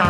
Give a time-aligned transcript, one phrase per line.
[0.00, 0.06] You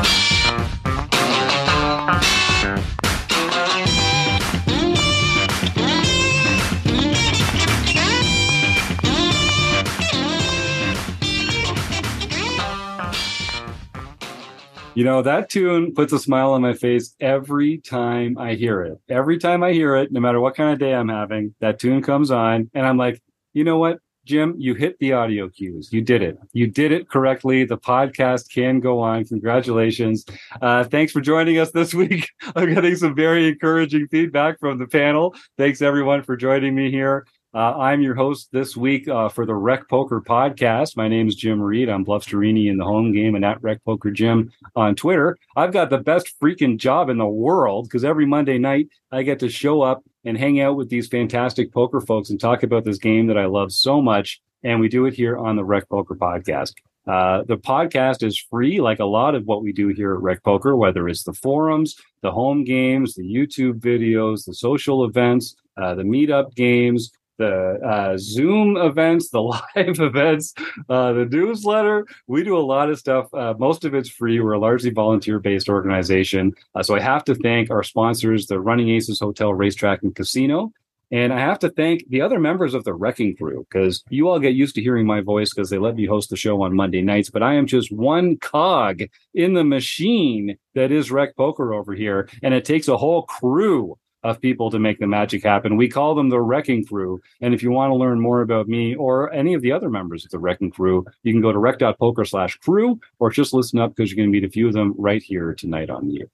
[15.05, 19.01] know, that tune puts a smile on my face every time I hear it.
[19.09, 22.01] Every time I hear it, no matter what kind of day I'm having, that tune
[22.01, 23.21] comes on and I'm like,
[23.55, 23.99] you know what?
[24.27, 25.93] Jim, you hit the audio cues.
[25.93, 26.39] You did it.
[26.53, 27.65] You did it correctly.
[27.65, 29.25] The podcast can go on.
[29.25, 30.25] Congratulations.
[30.61, 32.29] Uh, thanks for joining us this week.
[32.55, 35.35] I'm getting some very encouraging feedback from the panel.
[35.57, 37.27] Thanks everyone for joining me here.
[37.53, 40.97] Uh, I'm your host this week uh, for the Rec Poker podcast.
[40.97, 41.89] My name is Jim Reid.
[41.89, 45.37] I'm Bluffsterini in the home game and at Rec Poker Jim on Twitter.
[45.57, 49.41] I've got the best freaking job in the world because every Monday night I get
[49.41, 52.99] to show up and hang out with these fantastic poker folks and talk about this
[52.99, 54.41] game that I love so much.
[54.63, 56.75] And we do it here on the Rec Poker podcast.
[57.09, 60.45] Uh, the podcast is free, like a lot of what we do here at Rec
[60.45, 65.95] Poker, whether it's the forums, the home games, the YouTube videos, the social events, uh,
[65.95, 69.43] the meetup games, the uh, Zoom events, the
[69.77, 70.55] live events,
[70.89, 72.07] uh, the newsletter.
[72.29, 73.33] We do a lot of stuff.
[73.35, 74.39] Uh, most of it's free.
[74.39, 76.53] We're a largely volunteer based organization.
[76.75, 80.73] Uh, so I have to thank our sponsors, the Running Aces Hotel, Racetrack, and Casino.
[81.13, 84.39] And I have to thank the other members of the RECing Crew because you all
[84.39, 87.03] get used to hearing my voice because they let me host the show on Monday
[87.03, 87.31] nights.
[87.31, 89.03] But I am just one cog
[89.35, 92.29] in the machine that is Rec Poker over here.
[92.45, 95.77] And it takes a whole crew of people to make the magic happen.
[95.77, 97.21] We call them the RECing Crew.
[97.41, 100.25] And if you want to learn more about me or any of the other members
[100.25, 103.95] of the RECing Crew, you can go to rec.poker slash crew or just listen up
[103.95, 106.29] because you're going to meet a few of them right here tonight on the air.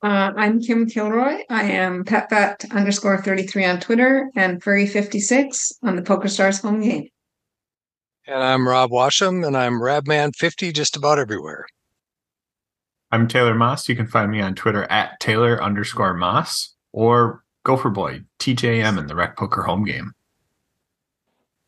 [0.00, 1.42] Uh, I'm Kim Kilroy.
[1.50, 7.08] I am PetFat underscore 33 on Twitter and Furry56 on the PokerStars home game.
[8.28, 11.66] And I'm Rob Washam, and I'm Rabman50 just about everywhere.
[13.10, 13.88] I'm Taylor Moss.
[13.88, 19.06] You can find me on Twitter at Taylor underscore Moss or Gopher Boy, TJM in
[19.06, 20.12] the Rec Poker home game.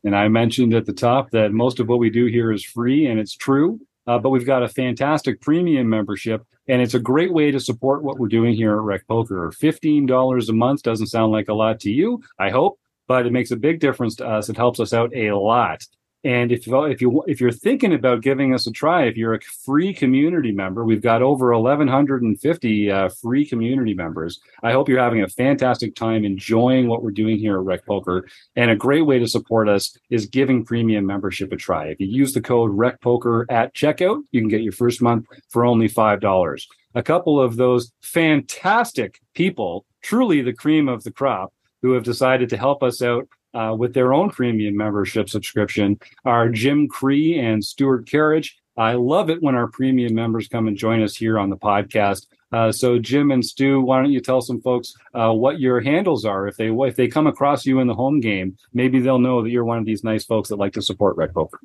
[0.05, 3.07] And I mentioned at the top that most of what we do here is free,
[3.07, 3.81] and it's true.
[4.07, 8.03] Uh, but we've got a fantastic premium membership, and it's a great way to support
[8.03, 9.51] what we're doing here at Rec Poker.
[9.51, 13.51] $15 a month doesn't sound like a lot to you, I hope, but it makes
[13.51, 14.51] a big difference to us.
[14.51, 15.83] It helps us out a lot.
[16.23, 19.35] And if you if you if you're thinking about giving us a try, if you're
[19.35, 24.39] a free community member, we've got over 1,150 uh, free community members.
[24.63, 28.29] I hope you're having a fantastic time enjoying what we're doing here at Rec Poker.
[28.55, 31.87] And a great way to support us is giving premium membership a try.
[31.87, 35.27] If you use the code Rec Poker at checkout, you can get your first month
[35.49, 36.69] for only five dollars.
[36.95, 42.51] A couple of those fantastic people, truly the cream of the crop, who have decided
[42.51, 47.65] to help us out uh, with their own premium membership subscription are Jim Cree and
[47.65, 48.57] Stuart Carriage.
[48.77, 52.27] I love it when our premium members come and join us here on the podcast.
[52.53, 56.25] Uh, so, Jim and Stu, why don't you tell some folks uh, what your handles
[56.25, 56.49] are?
[56.49, 59.51] If they if they come across you in the home game, maybe they'll know that
[59.51, 61.61] you're one of these nice folks that like to support Rec Poker.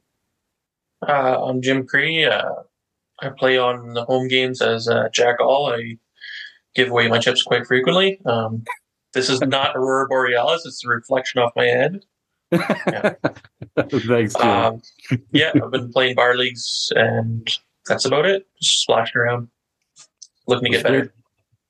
[1.07, 2.25] Uh, I'm Jim Cree.
[2.25, 2.51] Uh,
[3.19, 5.73] I play on the home games as uh, Jack All.
[5.73, 5.97] I
[6.75, 8.19] give away my chips quite frequently.
[8.25, 8.63] Um,
[9.15, 10.65] this is not Aurora Borealis.
[10.65, 12.03] It's a reflection off my head.
[12.51, 13.13] Yeah.
[13.89, 14.35] Thanks.
[14.35, 14.81] Um,
[15.31, 17.47] yeah, I've been playing bar leagues, and
[17.87, 18.45] that's about it.
[18.61, 19.47] Just splashing around,
[20.47, 21.13] looking to get better.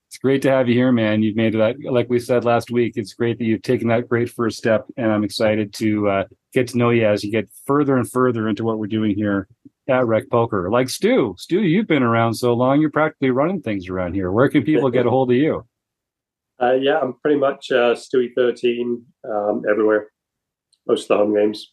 [0.08, 1.22] It's great to have you here, man.
[1.22, 2.94] You've made that, like we said last week.
[2.96, 6.68] It's great that you've taken that great first step, and I'm excited to uh, get
[6.68, 9.48] to know you as you get further and further into what we're doing here
[9.88, 10.68] at Rec Poker.
[10.70, 14.32] Like Stu, Stu, you've been around so long, you're practically running things around here.
[14.32, 15.64] Where can people get a hold of you?
[16.60, 20.08] Uh, yeah, I'm pretty much uh, Stewie 13 um, everywhere,
[20.86, 21.72] most of the home games.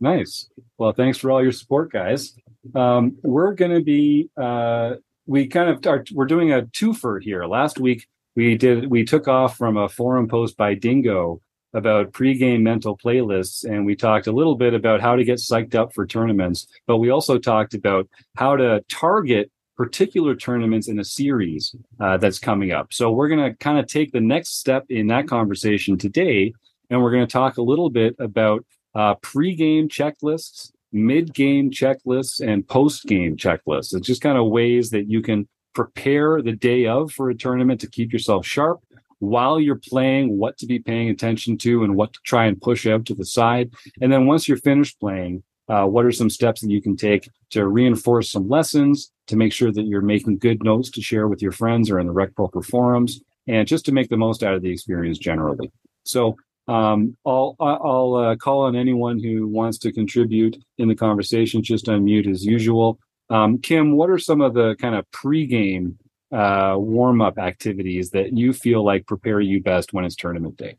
[0.00, 0.48] Nice.
[0.76, 2.34] Well, thanks for all your support, guys.
[2.74, 4.94] Um, we're going to be, uh,
[5.26, 7.46] we kind of are, we're doing a twofer here.
[7.46, 11.40] Last week we did, we took off from a forum post by Dingo
[11.72, 15.74] about pregame mental playlists, and we talked a little bit about how to get psyched
[15.74, 16.66] up for tournaments.
[16.86, 22.38] But we also talked about how to target particular tournaments in a series uh, that's
[22.38, 22.92] coming up.
[22.92, 26.52] So we're going to kind of take the next step in that conversation today,
[26.88, 28.64] and we're going to talk a little bit about
[28.94, 33.94] uh, pre-game checklists, mid-game checklists, and post-game checklists.
[33.94, 37.80] It's just kind of ways that you can prepare the day of for a tournament
[37.82, 38.80] to keep yourself sharp
[39.18, 42.86] while you're playing, what to be paying attention to, and what to try and push
[42.86, 43.72] out to the side.
[44.00, 47.28] And then once you're finished playing, uh, what are some steps that you can take
[47.50, 51.42] to reinforce some lessons to make sure that you're making good notes to share with
[51.42, 54.54] your friends or in the rec poker forums and just to make the most out
[54.54, 55.70] of the experience generally
[56.04, 56.36] so
[56.68, 61.62] um, I'll, I'll uh, call on anyone who wants to contribute in the conversation.
[61.62, 62.98] Just unmute as usual.
[63.30, 65.94] Um, Kim, what are some of the kind of pregame
[66.32, 70.76] uh, warm up activities that you feel like prepare you best when it's tournament day?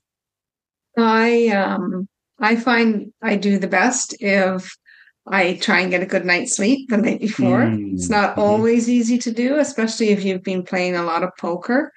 [0.97, 2.07] I um
[2.39, 4.75] I find I do the best if
[5.25, 7.63] I try and get a good night's sleep the night before.
[7.63, 8.41] Mm, It's not mhm.
[8.41, 11.91] always easy to do, especially if you've been playing a lot of poker.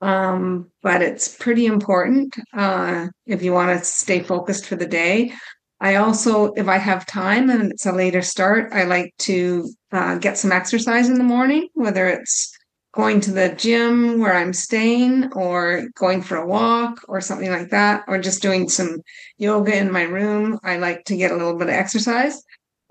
[0.00, 5.32] Um, but it's pretty important uh, if you want to stay focused for the day.
[5.80, 10.18] I also, if I have time and it's a later start, I like to uh,
[10.18, 12.52] get some exercise in the morning, whether it's
[12.92, 17.70] going to the gym where I'm staying or going for a walk or something like
[17.70, 18.98] that, or just doing some
[19.36, 20.58] yoga in my room.
[20.64, 22.42] I like to get a little bit of exercise.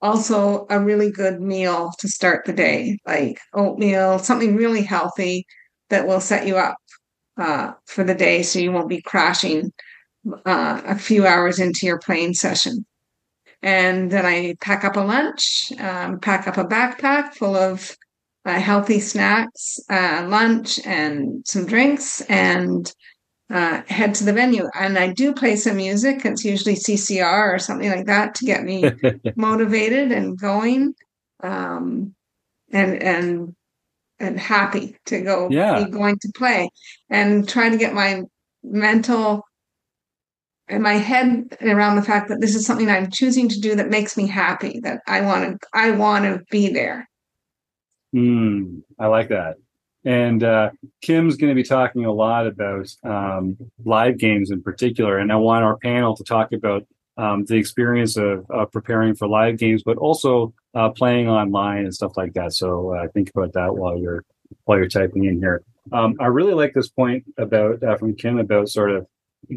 [0.02, 5.46] Also, a really good meal to start the day, like oatmeal, something really healthy
[5.90, 6.78] that will set you up
[7.38, 9.72] uh, for the day so you won't be crashing
[10.46, 12.86] uh, a few hours into your playing session.
[13.64, 17.96] And then I pack up a lunch, um, pack up a backpack full of
[18.48, 22.92] uh, healthy snacks, uh, lunch, and some drinks, and
[23.50, 24.66] uh, head to the venue.
[24.74, 26.26] And I do play some music.
[26.26, 28.90] It's usually CCR or something like that to get me
[29.36, 30.96] motivated and going,
[31.44, 32.16] um,
[32.72, 33.56] and and
[34.20, 35.84] and happy to go Yeah.
[35.84, 36.70] be going to play,
[37.10, 38.22] and try to get my
[38.64, 39.44] mental
[40.70, 43.90] and my head around the fact that this is something I'm choosing to do that
[43.90, 44.80] makes me happy.
[44.84, 47.08] That I want to I want to be there.
[48.16, 49.58] Mm, I like that.
[50.06, 50.70] And uh,
[51.02, 55.18] Kim's going to be talking a lot about um, live games in particular.
[55.18, 56.88] And I want our panel to talk about
[57.18, 62.16] um, the experience of preparing for live games, but also uh, playing online and stuff
[62.16, 62.54] like that.
[62.54, 64.24] So uh, think about that while you're
[64.64, 65.64] while you're typing in here.
[65.92, 69.08] Um, I really like this point about uh, from Kim about sort of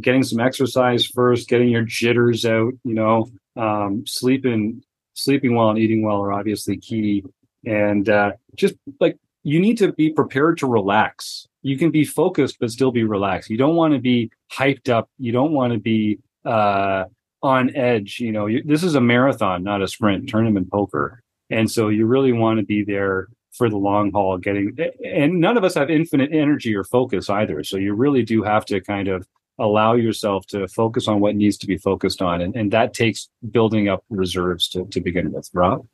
[0.01, 2.73] getting some exercise first, getting your jitters out.
[2.85, 4.83] You know, um, sleeping
[5.15, 7.25] sleeping well and eating well are obviously key
[7.65, 11.47] and uh, just like you need to be prepared to relax.
[11.63, 13.51] You can be focused but still be relaxed.
[13.51, 15.11] You don't want to be hyped up.
[15.19, 17.05] You don't want to be uh,
[17.43, 18.19] on edge.
[18.21, 20.29] You know, you, this is a marathon, not a sprint.
[20.29, 24.39] Tournament poker, and so you really want to be there for the long haul.
[24.39, 27.63] Getting and none of us have infinite energy or focus either.
[27.65, 29.27] So you really do have to kind of
[29.59, 33.29] allow yourself to focus on what needs to be focused on, and, and that takes
[33.51, 35.51] building up reserves to, to begin with.
[35.53, 35.87] Rob.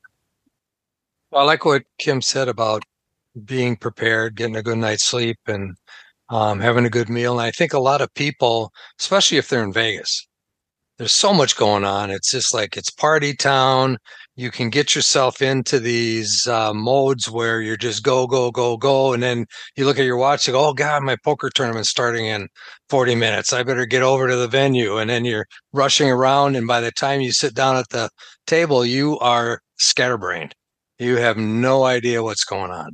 [1.31, 2.84] Well, I like what Kim said about
[3.44, 5.76] being prepared, getting a good night's sleep, and
[6.31, 7.34] um, having a good meal.
[7.40, 10.26] And I think a lot of people, especially if they're in Vegas,
[10.99, 12.11] there's so much going on.
[12.11, 13.99] It's just like it's party town.
[14.37, 19.12] You can get yourself into these uh, modes where you're just go, go, go, go.
[19.12, 19.46] And then
[19.76, 22.49] you look at your watch, you go, oh God, my poker tournament's starting in
[22.90, 23.52] 40 minutes.
[23.52, 24.99] I better get over to the venue.
[24.99, 26.56] And then you're rushing around.
[26.56, 28.11] And by the time you sit down at the
[28.46, 30.55] table, you are scatterbrained.
[30.98, 32.90] You have no idea what's going on.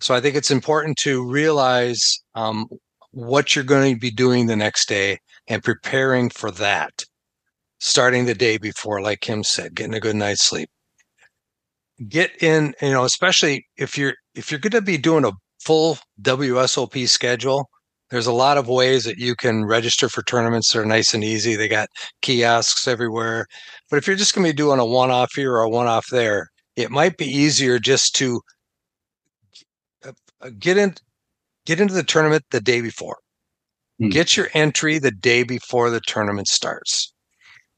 [0.00, 2.66] So I think it's important to realize um,
[3.10, 5.18] what you're going to be doing the next day
[5.48, 6.92] and preparing for that.
[7.80, 10.70] Starting the day before, like Kim said, getting a good night's sleep.
[12.08, 15.98] Get in, you know, especially if you're if you're going to be doing a full
[16.22, 17.68] WSOP schedule.
[18.10, 21.24] There's a lot of ways that you can register for tournaments that are nice and
[21.24, 21.56] easy.
[21.56, 21.88] They got
[22.22, 23.46] kiosks everywhere.
[23.90, 25.86] But if you're just going to be doing a one off here or a one
[25.86, 28.40] off there, it might be easier just to
[30.04, 30.12] uh,
[30.58, 30.94] get in
[31.66, 33.18] get into the tournament the day before.
[33.98, 34.08] Hmm.
[34.08, 37.12] get your entry the day before the tournament starts.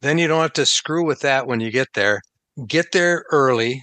[0.00, 2.22] Then you don't have to screw with that when you get there.
[2.66, 3.82] Get there early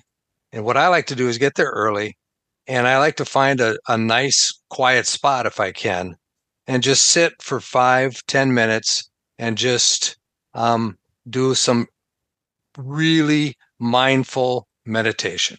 [0.53, 2.15] and what i like to do is get there early
[2.67, 6.15] and i like to find a, a nice quiet spot if i can
[6.67, 9.09] and just sit for five ten minutes
[9.39, 10.15] and just
[10.53, 10.95] um,
[11.29, 11.87] do some
[12.77, 15.57] really mindful meditation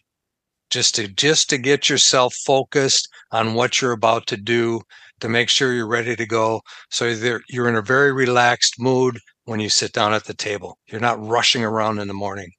[0.71, 4.81] just to just to get yourself focused on what you're about to do
[5.21, 9.19] to make sure you're ready to go so that you're in a very relaxed mood
[9.45, 12.51] when you sit down at the table you're not rushing around in the morning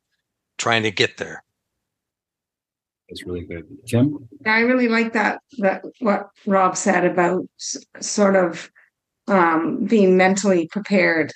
[0.58, 1.44] trying to get there
[3.10, 3.66] That's really good.
[3.88, 4.28] Kim?
[4.46, 7.46] I really like that that what Rob said about
[8.00, 8.70] sort of
[9.28, 11.32] um, being mentally prepared,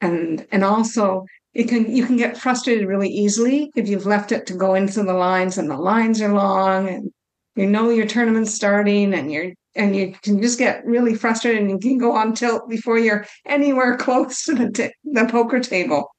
[0.00, 1.24] and and also
[1.56, 5.02] it can you can get frustrated really easily if you've left it to go into
[5.02, 7.10] the lines and the lines are long and
[7.54, 11.70] you know your tournament's starting and you're and you can just get really frustrated and
[11.70, 16.10] you can go on tilt before you're anywhere close to the t- the poker table.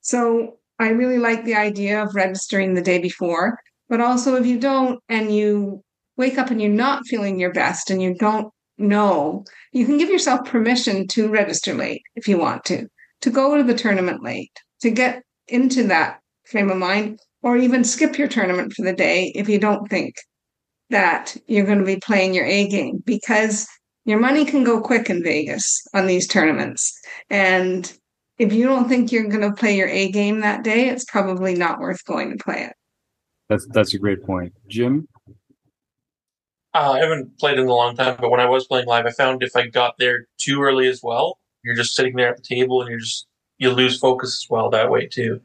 [0.00, 3.58] So I really like the idea of registering the day before.
[3.88, 5.82] But also, if you don't and you
[6.16, 10.08] wake up and you're not feeling your best and you don't know, you can give
[10.08, 12.88] yourself permission to register late if you want to,
[13.22, 17.84] to go to the tournament late, to get into that frame of mind or even
[17.84, 20.14] skip your tournament for the day if you don't think
[20.90, 23.66] that you're going to be playing your A game because
[24.04, 26.92] your money can go quick in Vegas on these tournaments.
[27.30, 27.90] And
[28.38, 31.54] if you don't think you're going to play your A game that day, it's probably
[31.54, 32.74] not worth going to play it.
[33.48, 35.08] That's that's a great point, Jim.
[36.74, 39.10] Uh, I haven't played in a long time, but when I was playing live, I
[39.10, 42.42] found if I got there too early as well, you're just sitting there at the
[42.42, 43.26] table and you're just
[43.58, 45.40] you lose focus as well that way too.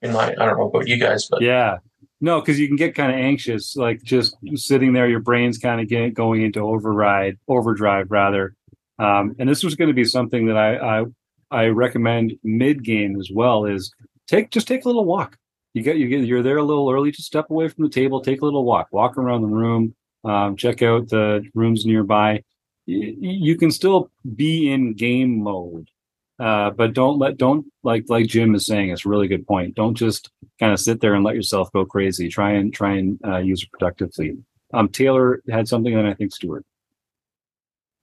[0.00, 1.78] In my, I don't know about you guys, but Yeah.
[2.20, 5.80] No, because you can get kind of anxious, like just sitting there, your brain's kind
[5.80, 8.54] of get going into override, overdrive rather.
[8.98, 11.04] Um, and this was going to be something that I, I
[11.50, 13.64] I recommend mid game as well.
[13.64, 13.92] Is
[14.26, 15.36] take just take a little walk.
[15.74, 17.10] You get you get you're there a little early.
[17.12, 19.94] Just step away from the table, take a little walk, walk around the room,
[20.24, 22.42] um, check out the rooms nearby.
[22.90, 25.90] You can still be in game mode,
[26.38, 28.88] uh, but don't let don't like like Jim is saying.
[28.88, 29.74] It's a really good point.
[29.74, 32.30] Don't just kind of sit there and let yourself go crazy.
[32.30, 34.38] Try and try and uh, use it productively.
[34.72, 36.64] Um, Taylor had something, and I think Stuart.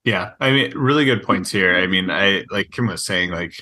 [0.04, 1.76] Yeah, I mean, really good points here.
[1.76, 3.54] I mean, I like Kim was saying, like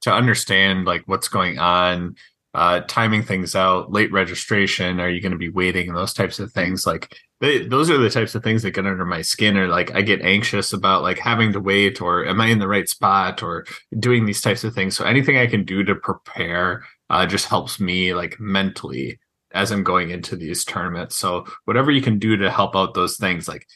[0.00, 2.16] to understand like what's going on,
[2.54, 4.98] uh, timing things out, late registration.
[4.98, 6.86] Are you going to be waiting and those types of things?
[6.86, 9.94] Like they, those are the types of things that get under my skin, or like
[9.94, 13.42] I get anxious about like having to wait, or am I in the right spot,
[13.42, 13.64] or
[13.98, 14.96] doing these types of things.
[14.96, 19.18] So anything I can do to prepare uh, just helps me like mentally
[19.52, 21.16] as I'm going into these tournaments.
[21.16, 23.66] So whatever you can do to help out those things, like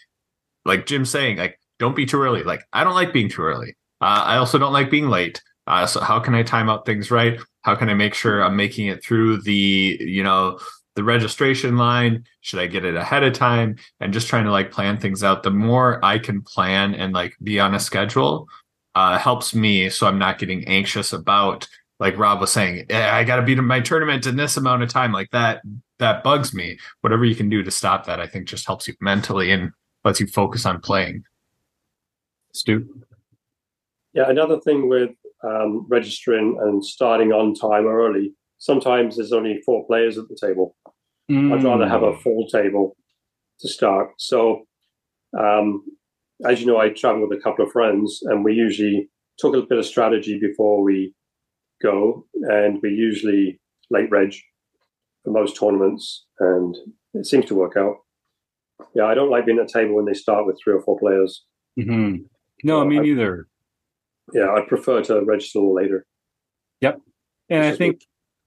[0.65, 2.43] like jim saying, like don't be too early.
[2.43, 3.77] Like I don't like being too early.
[4.01, 5.43] Uh, I also don't like being late.
[5.67, 7.41] Uh, so how can I time out things right?
[7.63, 10.59] How can I make sure I'm making it through the you know
[10.95, 12.25] the registration line?
[12.41, 13.77] Should I get it ahead of time?
[14.01, 15.43] And just trying to like plan things out.
[15.43, 18.49] The more I can plan and like be on a schedule,
[18.95, 19.91] uh, helps me.
[19.91, 21.67] So I'm not getting anxious about
[22.01, 22.87] like Rob was saying.
[22.91, 25.13] "Eh, I got to beat my tournament in this amount of time.
[25.13, 25.63] Like that
[25.99, 26.79] that bugs me.
[27.01, 29.71] Whatever you can do to stop that, I think just helps you mentally and
[30.05, 31.25] lets you focus on playing.
[32.53, 33.03] Stu.
[34.13, 35.11] Yeah, another thing with
[35.43, 40.37] um, registering and starting on time or early, sometimes there's only four players at the
[40.41, 40.77] table.
[41.31, 42.97] I'd rather have a full table
[43.61, 44.11] to start.
[44.19, 44.67] So,
[45.39, 45.85] um,
[46.47, 49.09] as you know, I travel with a couple of friends, and we usually
[49.41, 51.15] talk a bit of strategy before we
[51.83, 54.35] go, and we usually late reg
[55.25, 56.77] for most tournaments, and
[57.15, 57.97] it seems to work out.
[58.95, 60.99] Yeah, I don't like being at a table when they start with three or four
[60.99, 61.45] players.
[61.81, 62.17] hmm
[62.63, 63.49] No, me I- neither.
[64.33, 66.07] Yeah, I prefer to register later.
[67.51, 68.01] And I think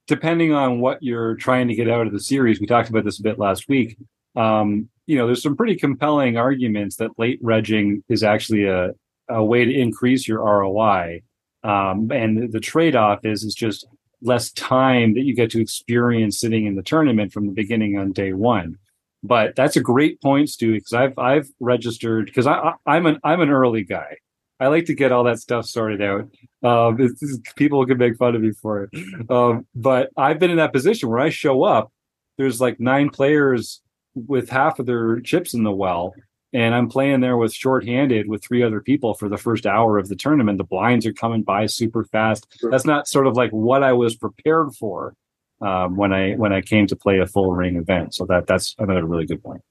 [0.07, 3.19] depending on what you're trying to get out of the series, we talked about this
[3.19, 3.97] a bit last week.
[4.35, 8.91] Um, you know, there's some pretty compelling arguments that late regging is actually a,
[9.29, 11.21] a way to increase your ROI.
[11.63, 13.85] Um, and the trade-off is is just
[14.21, 18.11] less time that you get to experience sitting in the tournament from the beginning on
[18.11, 18.77] day one.
[19.23, 23.19] But that's a great point, Stu, because I've I've registered because I, I I'm an
[23.23, 24.17] I'm an early guy.
[24.59, 26.21] I like to get all that stuff sorted out.
[26.63, 29.29] Um, it's, it's- people can make fun of me for it.
[29.29, 31.91] Um, but I've been in that position where I show up,
[32.37, 33.81] there's like nine players
[34.15, 36.13] with half of their chips in the well,
[36.53, 40.07] and I'm playing there with shorthanded with three other people for the first hour of
[40.07, 40.57] the tournament.
[40.57, 42.47] The blinds are coming by super fast.
[42.71, 45.13] That's not sort of like what I was prepared for
[45.61, 48.15] um, when I when I came to play a full ring event.
[48.15, 49.61] So that that's another really good point.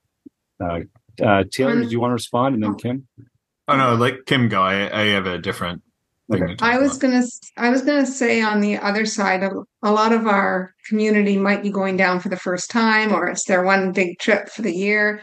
[0.61, 0.81] Uh,
[1.23, 3.09] uh, Taylor, Um, did you want to respond, and then Kim?
[3.69, 4.63] Oh no, let Kim go.
[4.63, 5.83] I, I have a different
[6.33, 6.57] Okay.
[6.61, 7.13] I was about.
[7.13, 7.25] gonna
[7.57, 11.63] I was gonna say on the other side of a lot of our community might
[11.63, 14.75] be going down for the first time or it's their one big trip for the
[14.75, 15.23] year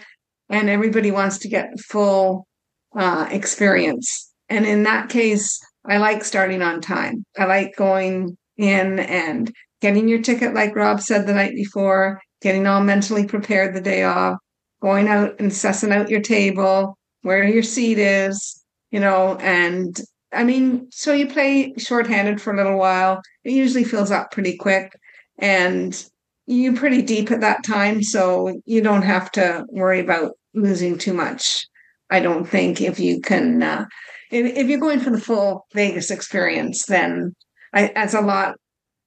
[0.50, 2.47] and everybody wants to get full
[2.95, 4.31] uh, experience.
[4.50, 7.25] And in that case, I like starting on time.
[7.38, 12.67] I like going in and getting your ticket, like Rob said the night before, getting
[12.67, 14.38] all mentally prepared the day off,
[14.81, 20.00] going out and sussing out your table, where your seat is, you know, and
[20.32, 23.22] I mean, so you play shorthanded for a little while.
[23.44, 24.94] It usually fills up pretty quick,
[25.39, 25.94] and
[26.46, 31.13] you're pretty deep at that time, so you don't have to worry about losing too
[31.13, 31.65] much.
[32.10, 33.86] I don't think if you can, uh,
[34.32, 37.34] if, if you're going for the full Vegas experience, then
[37.74, 38.56] I, that's a lot.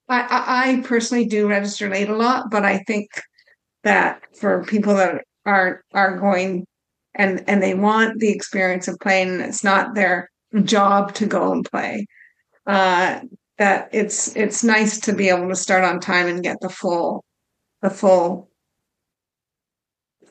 [0.09, 3.09] I, I, personally do register late a lot, but I think
[3.83, 6.67] that for people that are are going
[7.17, 10.31] and and they want the experience of playing, and it's not their
[10.65, 12.07] job to go and play.
[12.67, 13.21] Uh,
[13.59, 17.25] that it's it's nice to be able to start on time and get the full
[17.83, 18.51] the full.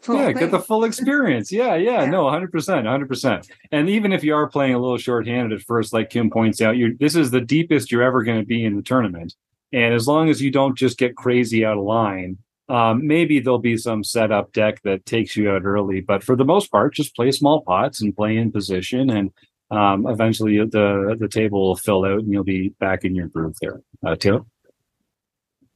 [0.01, 0.38] full yeah, thing.
[0.38, 1.51] get the full experience.
[1.51, 2.06] Yeah, yeah, Yeah.
[2.06, 3.48] no, 100%, 100%.
[3.72, 6.77] And even if you are playing a little shorthanded at first, like Kim points out,
[6.77, 9.34] you this is the deepest you're ever going to be in the tournament.
[9.74, 12.38] And as long as you don't just get crazy out of line,
[12.69, 16.01] um, maybe there'll be some setup deck that takes you out early.
[16.01, 19.31] But for the most part, just play small pots and play in position, and
[19.72, 23.55] um, eventually the the table will fill out, and you'll be back in your groove
[23.62, 23.81] there.
[24.05, 24.41] Uh, Taylor.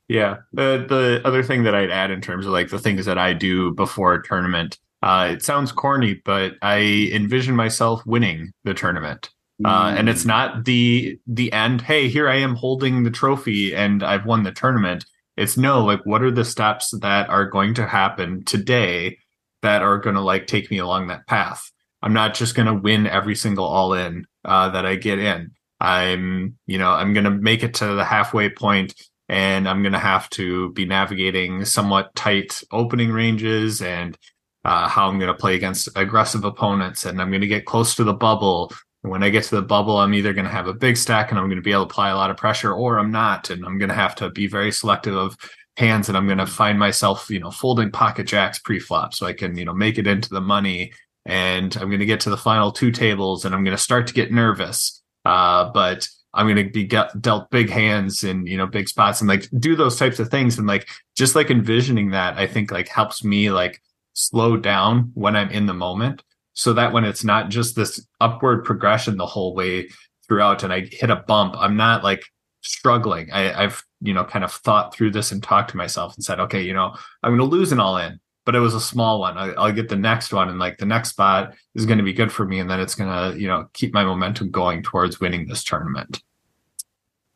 [0.07, 3.19] Yeah, the the other thing that I'd add in terms of like the things that
[3.19, 8.73] I do before a tournament, uh, it sounds corny, but I envision myself winning the
[8.73, 9.29] tournament.
[9.63, 10.27] Uh, and it's mm.
[10.27, 11.81] not the the end.
[11.81, 15.05] Hey, here I am holding the trophy, and I've won the tournament.
[15.39, 19.19] It's no, like, what are the steps that are going to happen today
[19.61, 21.71] that are going to like take me along that path?
[22.01, 25.51] I'm not just going to win every single all in uh, that I get in.
[25.79, 28.93] I'm, you know, I'm going to make it to the halfway point,
[29.29, 34.17] and I'm going to have to be navigating somewhat tight opening ranges and
[34.65, 37.95] uh, how I'm going to play against aggressive opponents, and I'm going to get close
[37.95, 40.73] to the bubble when I get to the bubble, I'm either going to have a
[40.73, 42.99] big stack and I'm going to be able to apply a lot of pressure, or
[42.99, 45.37] I'm not, and I'm going to have to be very selective of
[45.77, 49.33] hands, and I'm going to find myself, you know, folding pocket jacks pre-flop so I
[49.33, 50.91] can, you know, make it into the money.
[51.25, 54.07] And I'm going to get to the final two tables, and I'm going to start
[54.07, 55.01] to get nervous.
[55.23, 59.21] Uh, but I'm going to be get, dealt big hands in you know big spots,
[59.21, 62.71] and like do those types of things, and like just like envisioning that, I think
[62.71, 63.81] like helps me like
[64.13, 66.23] slow down when I'm in the moment
[66.59, 69.87] so that when it's not just this upward progression the whole way
[70.27, 72.25] throughout and I hit a bump, I'm not like
[72.59, 73.31] struggling.
[73.31, 76.41] I, have you know kind of thought through this and talked to myself and said,
[76.41, 79.21] okay, you know, I'm going to lose an all in, but it was a small
[79.21, 79.37] one.
[79.37, 82.11] I, will get the next one, and like the next spot is going to be
[82.11, 85.21] good for me, and then it's going to you know keep my momentum going towards
[85.21, 86.21] winning this tournament.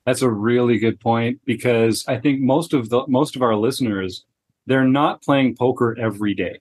[0.05, 4.25] That's a really good point because I think most of the most of our listeners
[4.65, 6.59] they're not playing poker every day.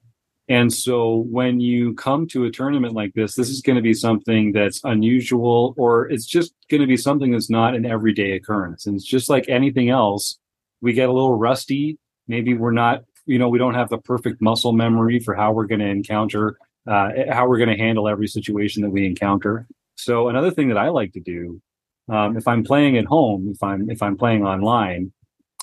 [0.49, 3.95] And so when you come to a tournament like this, this is going to be
[3.95, 8.87] something that's unusual, or it's just going to be something that's not an everyday occurrence.
[8.87, 10.39] And it's just like anything else,
[10.81, 11.99] we get a little rusty.
[12.27, 15.67] Maybe we're not, you know, we don't have the perfect muscle memory for how we're
[15.67, 19.67] going to encounter, uh, how we're going to handle every situation that we encounter.
[19.97, 21.63] So another thing that I like to do,
[22.09, 25.13] um, if I'm playing at home, if I'm if I'm playing online,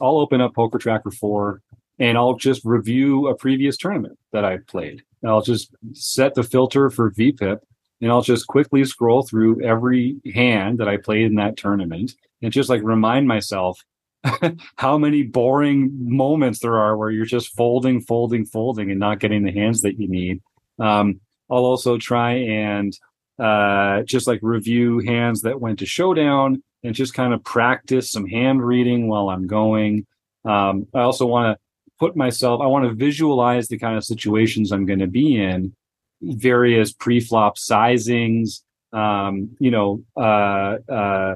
[0.02, 1.62] I'll open up PokerTracker 4
[2.00, 5.04] and I'll just review a previous tournament that I played.
[5.22, 7.60] And I'll just set the filter for VPIP
[8.02, 12.54] and I'll just quickly scroll through every hand that I played in that tournament and
[12.54, 13.84] just like remind myself
[14.78, 19.44] how many boring moments there are where you're just folding, folding, folding and not getting
[19.44, 20.42] the hands that you need.
[20.80, 22.98] Um, I'll also try and
[23.38, 28.28] uh, just like review hands that went to showdown and just kind of practice some
[28.28, 30.06] hand reading while I'm going.
[30.46, 31.69] Um, I also want to
[32.00, 35.76] put myself, I want to visualize the kind of situations I'm going to be in,
[36.22, 38.62] various pre-flop sizings,
[38.94, 41.36] um, you know, uh, uh,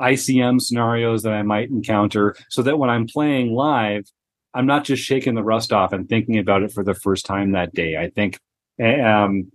[0.00, 4.04] ICM scenarios that I might encounter so that when I'm playing live,
[4.54, 7.52] I'm not just shaking the rust off and thinking about it for the first time
[7.52, 7.96] that day.
[7.96, 8.38] I think
[8.80, 9.50] um,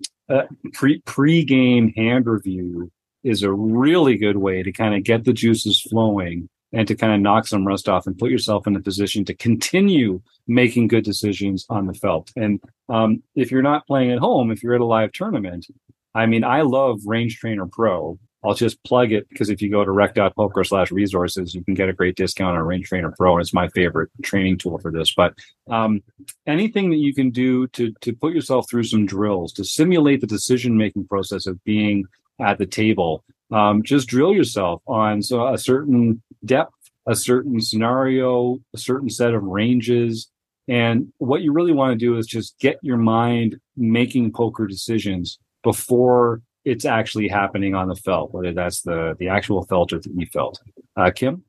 [0.73, 2.91] pre pre-game hand review
[3.23, 7.13] is a really good way to kind of get the juices flowing and to kind
[7.13, 11.03] of knock some rust off and put yourself in a position to continue making good
[11.03, 12.31] decisions on the felt.
[12.35, 15.67] And um, if you're not playing at home, if you're at a live tournament,
[16.13, 18.19] I mean, I love Range Trainer Pro.
[18.43, 21.89] I'll just plug it because if you go to rec.poker slash resources, you can get
[21.89, 23.33] a great discount on Range Trainer Pro.
[23.33, 25.13] And it's my favorite training tool for this.
[25.13, 25.33] But
[25.69, 26.01] um,
[26.47, 30.27] anything that you can do to to put yourself through some drills to simulate the
[30.27, 32.05] decision making process of being
[32.39, 36.73] at the table um, just drill yourself on so a certain depth,
[37.07, 40.29] a certain scenario, a certain set of ranges.
[40.67, 45.39] And what you really want to do is just get your mind making poker decisions
[45.63, 50.09] before it's actually happening on the felt, whether that's the the actual felt or the
[50.19, 50.61] e felt.
[50.95, 51.43] Uh, Kim.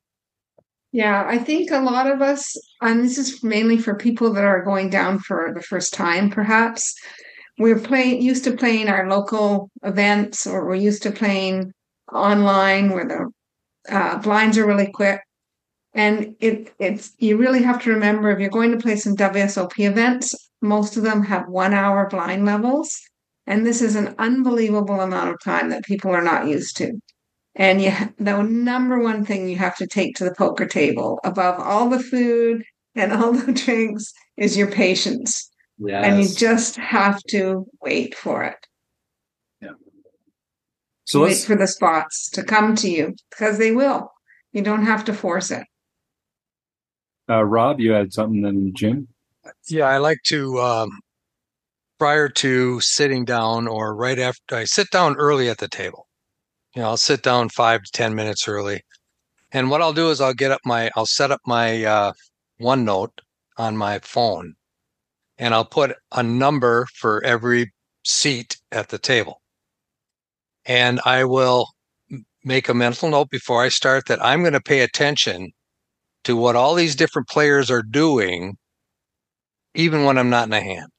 [0.93, 4.63] Yeah, I think a lot of us, and this is mainly for people that are
[4.63, 6.93] going down for the first time, perhaps.
[7.57, 11.73] We're playing used to playing our local events, or we're used to playing
[12.13, 15.21] online where the uh, blinds are really quick.
[15.93, 19.77] And it it's you really have to remember if you're going to play some WSOP
[19.79, 22.97] events, most of them have one hour blind levels.
[23.47, 26.93] And this is an unbelievable amount of time that people are not used to.
[27.55, 31.59] And you, the number one thing you have to take to the poker table above
[31.59, 32.63] all the food
[32.95, 35.49] and all the drinks is your patience.
[35.77, 36.05] Yes.
[36.05, 38.67] And you just have to wait for it.
[41.11, 44.13] So wait for the spots to come to you because they will.
[44.53, 45.65] You don't have to force it.
[47.29, 49.09] Uh, Rob, you had something then, Jim?
[49.67, 51.01] Yeah, I like to, um,
[51.99, 56.07] prior to sitting down or right after I sit down early at the table.
[56.75, 58.81] You know, I'll sit down five to 10 minutes early
[59.51, 62.13] And what I'll do is I'll get up my I'll set up my uh,
[62.61, 63.19] OneNote
[63.57, 64.55] on my phone,
[65.37, 67.73] and I'll put a number for every
[68.05, 69.40] seat at the table,
[70.65, 71.67] and I will
[72.43, 75.51] make a mental note before I start that I'm going to pay attention
[76.23, 78.57] to what all these different players are doing,
[79.75, 80.89] even when I'm not in a hand.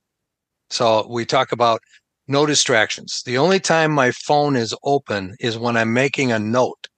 [0.70, 1.80] So we talk about
[2.28, 3.22] no distractions.
[3.24, 6.88] The only time my phone is open is when I'm making a note.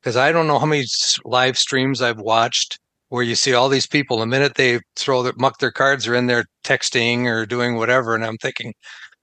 [0.00, 0.84] Because I don't know how many
[1.24, 2.78] live streams I've watched
[3.14, 6.16] where you see all these people the minute they throw their muck their cards are
[6.16, 8.74] in there texting or doing whatever and i'm thinking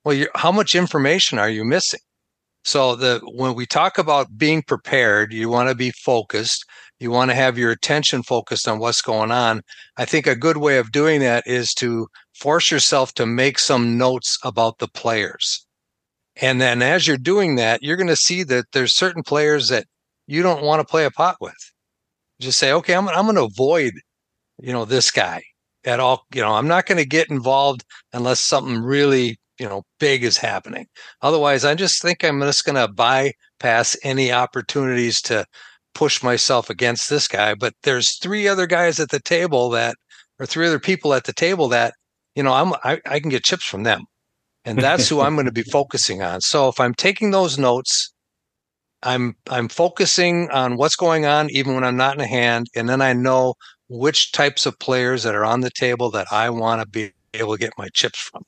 [0.06, 2.00] well how much information are you missing
[2.64, 6.66] so the when we talk about being prepared you want to be focused.
[7.00, 9.64] You want to have your attention focused on what's going on.
[9.98, 13.98] I think a good way of doing that is to force yourself to make some
[13.98, 15.66] notes about the players.
[16.36, 19.86] And then as you're doing that you're going to see that there's certain players that
[20.28, 21.58] you don't want to play a pot with.
[22.40, 23.94] Just say, okay, I'm, I'm going to avoid,
[24.60, 25.44] you know, this guy
[25.84, 26.26] at all.
[26.34, 30.38] You know, I'm not going to get involved unless something really, you know, big is
[30.38, 30.88] happening.
[31.22, 35.46] Otherwise, I just think I'm just going to bypass any opportunities to
[35.94, 37.54] push myself against this guy.
[37.54, 39.96] But there's three other guys at the table that,
[40.40, 41.94] or three other people at the table that,
[42.36, 44.06] you know, I'm, I, I can get chips from them.
[44.66, 46.42] And that's who I'm going to be focusing on.
[46.42, 48.12] So if I'm taking those notes,
[49.04, 52.88] I'm I'm focusing on what's going on even when I'm not in a hand, and
[52.88, 53.56] then I know
[53.90, 57.54] which types of players that are on the table that I want to be able
[57.54, 58.44] to get my chips from.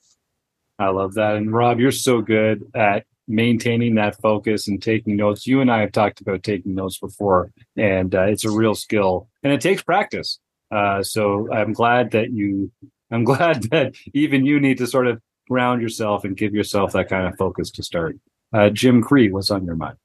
[0.83, 1.35] I love that.
[1.35, 5.47] And Rob, you're so good at maintaining that focus and taking notes.
[5.47, 9.29] You and I have talked about taking notes before, and uh, it's a real skill,
[9.43, 10.39] and it takes practice.
[10.71, 12.71] Uh, so I'm glad that you.
[13.11, 17.09] I'm glad that even you need to sort of ground yourself and give yourself that
[17.09, 18.17] kind of focus to start.
[18.51, 19.97] Uh, Jim Cree, what's on your mind?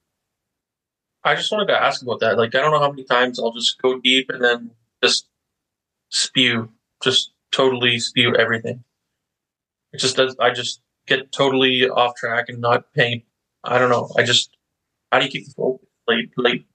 [1.24, 2.38] I just wanted to ask about that.
[2.38, 4.70] Like, I don't know how many times I'll just go deep and then
[5.02, 5.26] just
[6.10, 6.70] spew,
[7.02, 8.84] just totally spew everything.
[9.92, 10.36] It just does.
[10.38, 13.22] I just get totally off track and not paying.
[13.64, 14.10] I don't know.
[14.16, 14.56] I just
[15.12, 16.30] how do you keep the focus late?
[16.36, 16.66] Late.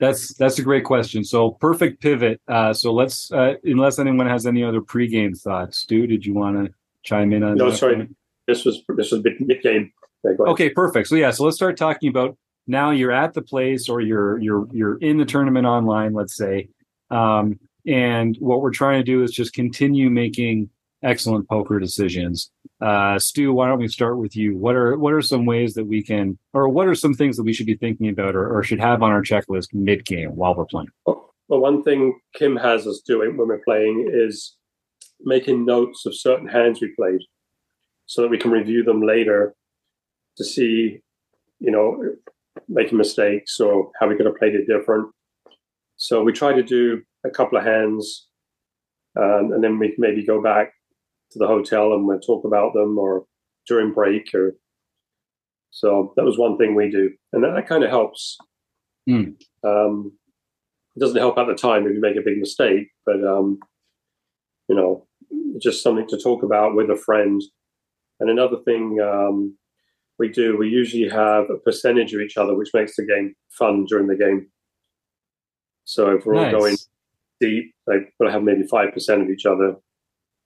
[0.00, 1.24] That's that's a great question.
[1.24, 2.40] So perfect pivot.
[2.46, 6.64] Uh, so let's, uh, unless anyone has any other pregame thoughts, Stu, did you want
[6.64, 6.72] to
[7.02, 7.56] chime in on?
[7.56, 7.96] No, sorry.
[7.96, 8.16] Point?
[8.46, 9.92] This was this was mid game.
[10.24, 11.08] Okay, perfect.
[11.08, 12.36] So yeah, so let's start talking about
[12.68, 16.68] now you're at the place or you're you're you're in the tournament online let's say
[17.10, 20.68] um, and what we're trying to do is just continue making
[21.02, 22.50] excellent poker decisions.
[22.80, 24.56] Uh, stu why don't we start with you?
[24.56, 27.44] What are what are some ways that we can or what are some things that
[27.44, 30.54] we should be thinking about or, or should have on our checklist mid game while
[30.54, 30.88] we're playing?
[31.06, 34.56] Well one thing kim has us doing when we're playing is
[35.20, 37.20] making notes of certain hands we played
[38.06, 39.54] so that we can review them later
[40.36, 41.00] to see
[41.58, 42.02] you know
[42.68, 45.08] making mistakes or how we could have played it different.
[45.96, 48.28] So we try to do a couple of hands,
[49.18, 50.72] um, and then we maybe go back
[51.32, 53.24] to the hotel and we'll talk about them or
[53.66, 54.56] during break or.
[55.70, 58.38] So that was one thing we do, and that, that kind of helps.
[59.08, 59.34] Mm.
[59.62, 60.12] Um,
[60.96, 63.58] it doesn't help at the time if you make a big mistake, but um,
[64.68, 65.06] you know,
[65.60, 67.42] just something to talk about with a friend.
[68.18, 69.56] And another thing um,
[70.18, 73.84] we do, we usually have a percentage of each other, which makes the game fun
[73.84, 74.48] during the game.
[75.84, 76.52] So if we're nice.
[76.52, 76.76] all going
[77.40, 79.76] deep, like we'll have maybe five percent of each other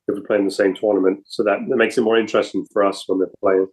[0.08, 1.24] if we're playing the same tournament.
[1.26, 3.66] So that, that makes it more interesting for us when they're playing.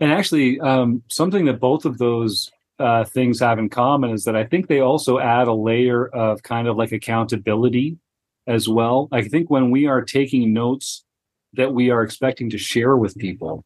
[0.00, 4.34] And actually, um, something that both of those uh, things have in common is that
[4.34, 7.98] I think they also add a layer of kind of like accountability
[8.46, 9.08] as well.
[9.12, 11.04] I think when we are taking notes
[11.52, 13.64] that we are expecting to share with people,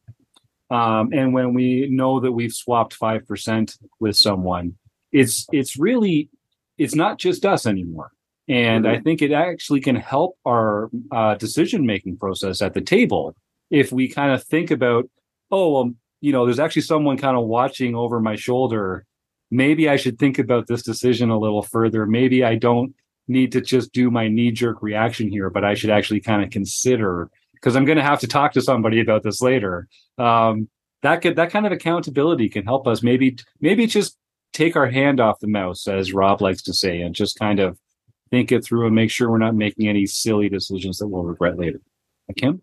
[0.69, 4.75] um, and when we know that we've swapped 5% with someone,
[5.11, 6.29] it's it's really
[6.77, 8.11] it's not just us anymore.
[8.47, 8.95] And mm-hmm.
[8.95, 13.35] I think it actually can help our uh, decision making process at the table
[13.71, 15.09] if we kind of think about,
[15.51, 19.05] oh, well, you know, there's actually someone kind of watching over my shoulder.
[19.51, 22.05] Maybe I should think about this decision a little further.
[22.05, 22.93] Maybe I don't
[23.27, 26.51] need to just do my knee jerk reaction here, but I should actually kind of
[26.51, 29.87] consider because I'm going to have to talk to somebody about this later.
[30.17, 30.69] Um,
[31.01, 34.17] that could that kind of accountability can help us maybe maybe just
[34.53, 37.77] take our hand off the mouse, as Rob likes to say, and just kind of
[38.29, 41.57] think it through and make sure we're not making any silly decisions that we'll regret
[41.57, 41.79] later.
[42.35, 42.61] Kim?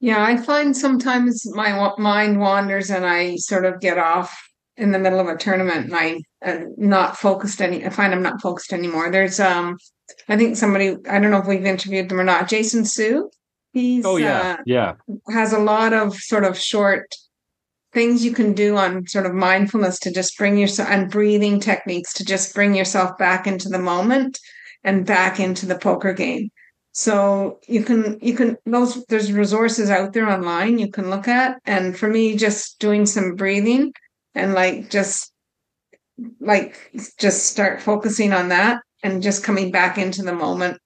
[0.00, 4.36] Yeah, I find sometimes my mind wanders and I sort of get off
[4.76, 7.84] in the middle of a tournament and I am not focused any.
[7.84, 9.10] I find I'm not focused anymore.
[9.10, 9.76] There's um,
[10.28, 12.48] I think somebody I don't know if we've interviewed them or not.
[12.48, 13.30] Jason Su.
[13.72, 14.94] He's oh yeah, uh, yeah.
[15.30, 17.14] Has a lot of sort of short
[17.92, 22.12] things you can do on sort of mindfulness to just bring yourself and breathing techniques
[22.14, 24.38] to just bring yourself back into the moment
[24.84, 26.50] and back into the poker game.
[26.92, 31.60] So you can you can those there's resources out there online you can look at.
[31.64, 33.92] And for me, just doing some breathing
[34.34, 35.32] and like just
[36.40, 40.80] like just start focusing on that and just coming back into the moment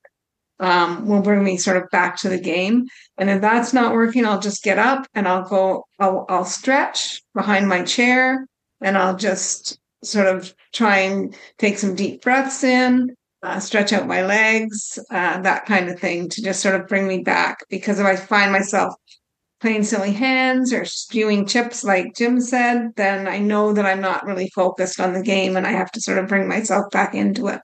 [0.62, 2.86] um, will bring me sort of back to the game.
[3.18, 7.20] And if that's not working, I'll just get up and I'll go, I'll, I'll stretch
[7.34, 8.46] behind my chair
[8.80, 14.06] and I'll just sort of try and take some deep breaths in, uh, stretch out
[14.06, 17.64] my legs, uh, that kind of thing to just sort of bring me back.
[17.68, 18.94] Because if I find myself
[19.60, 24.26] playing silly hands or spewing chips, like Jim said, then I know that I'm not
[24.26, 27.48] really focused on the game and I have to sort of bring myself back into
[27.48, 27.60] it.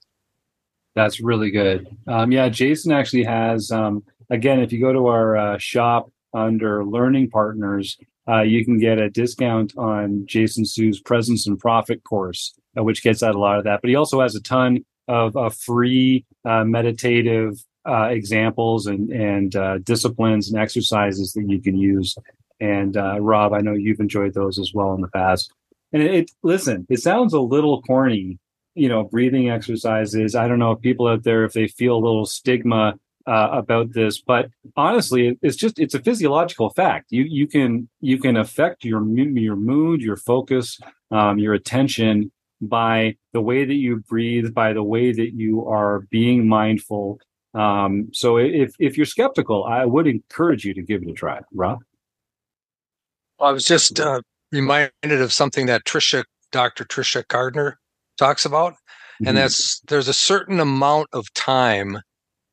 [0.95, 1.87] That's really good.
[2.07, 6.85] Um, yeah, Jason actually has, um, again, if you go to our uh, shop under
[6.85, 7.97] learning partners,
[8.29, 13.03] uh, you can get a discount on Jason Su's presence and profit course, uh, which
[13.03, 13.81] gets at a lot of that.
[13.81, 19.85] But he also has a ton of uh, free uh, meditative uh, examples and, and
[19.85, 22.17] disciplines and exercises that you can use.
[22.61, 25.53] And Rob, I know you've enjoyed those as well in the past.
[25.93, 28.39] And it, it listen, it sounds a little corny
[28.79, 30.37] you know, breathing exercises.
[30.37, 32.95] I don't know if people out there, if they feel a little stigma
[33.27, 37.07] uh, about this, but honestly, it's just it's a physiological fact.
[37.11, 39.05] You you can you can affect your
[39.37, 40.79] your mood, your focus,
[41.11, 46.01] um, your attention by the way that you breathe, by the way that you are
[46.11, 47.21] being mindful.
[47.55, 51.41] Um, so if if you're skeptical, I would encourage you to give it a try.
[51.53, 51.79] Rob,
[53.41, 54.21] I was just uh,
[54.53, 56.85] reminded of something that Tricia, Dr.
[56.85, 57.75] Tricia Cardner
[58.17, 58.75] talks about.
[58.75, 59.29] Mm-hmm.
[59.29, 61.99] And that's there's a certain amount of time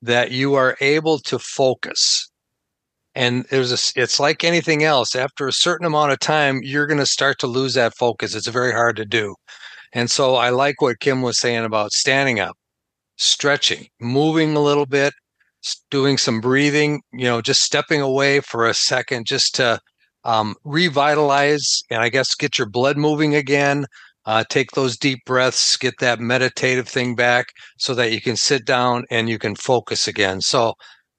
[0.02, 2.30] that you are able to focus.
[3.16, 5.16] And there's a, it's like anything else.
[5.16, 8.36] After a certain amount of time, you're going to start to lose that focus.
[8.36, 9.36] It's very hard to do.
[9.94, 12.58] And so I like what Kim was saying about standing up,
[13.18, 15.14] stretching, moving a little bit,
[15.90, 19.80] doing some breathing, you know, just stepping away for a second just to
[20.24, 23.86] um, revitalize and I guess get your blood moving again,
[24.26, 28.66] uh, take those deep breaths, get that meditative thing back so that you can sit
[28.66, 30.42] down and you can focus again.
[30.42, 30.74] So,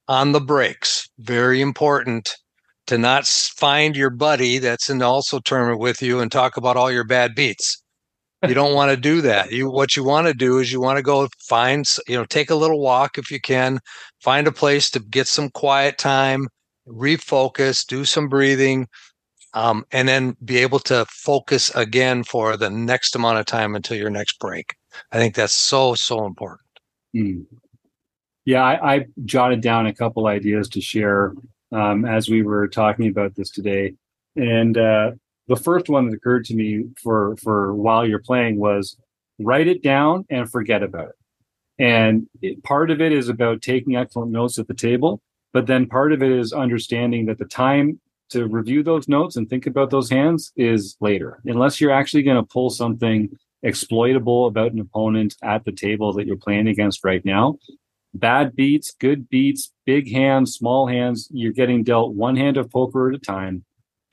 [0.09, 2.37] on the breaks, very important
[2.87, 6.77] to not find your buddy that's in the also tournament with you and talk about
[6.77, 7.83] all your bad beats.
[8.47, 9.51] You don't want to do that.
[9.51, 12.51] You what you want to do is you want to go find you know take
[12.51, 13.81] a little walk if you can,
[14.21, 16.49] find a place to get some quiet time,
[16.87, 18.87] refocus, do some breathing,
[19.55, 23.97] um, and then be able to focus again for the next amount of time until
[23.97, 24.75] your next break.
[25.13, 26.69] I think that's so so important.
[27.17, 27.47] Mm.
[28.45, 31.35] Yeah, I, I, jotted down a couple ideas to share
[31.73, 33.95] um, as we were talking about this today,
[34.37, 35.13] and uh,
[35.49, 38.97] the first one that occurred to me for for while you're playing was
[39.39, 41.15] write it down and forget about it.
[41.79, 45.21] And it, part of it is about taking excellent notes at the table,
[45.53, 49.49] but then part of it is understanding that the time to review those notes and
[49.49, 51.41] think about those hands is later.
[51.45, 53.29] Unless you're actually going to pull something
[53.63, 57.59] exploitable about an opponent at the table that you're playing against right now.
[58.15, 63.11] Bad beats, good beats, big hands, small hands, you're getting dealt one hand of poker
[63.11, 63.65] at a time.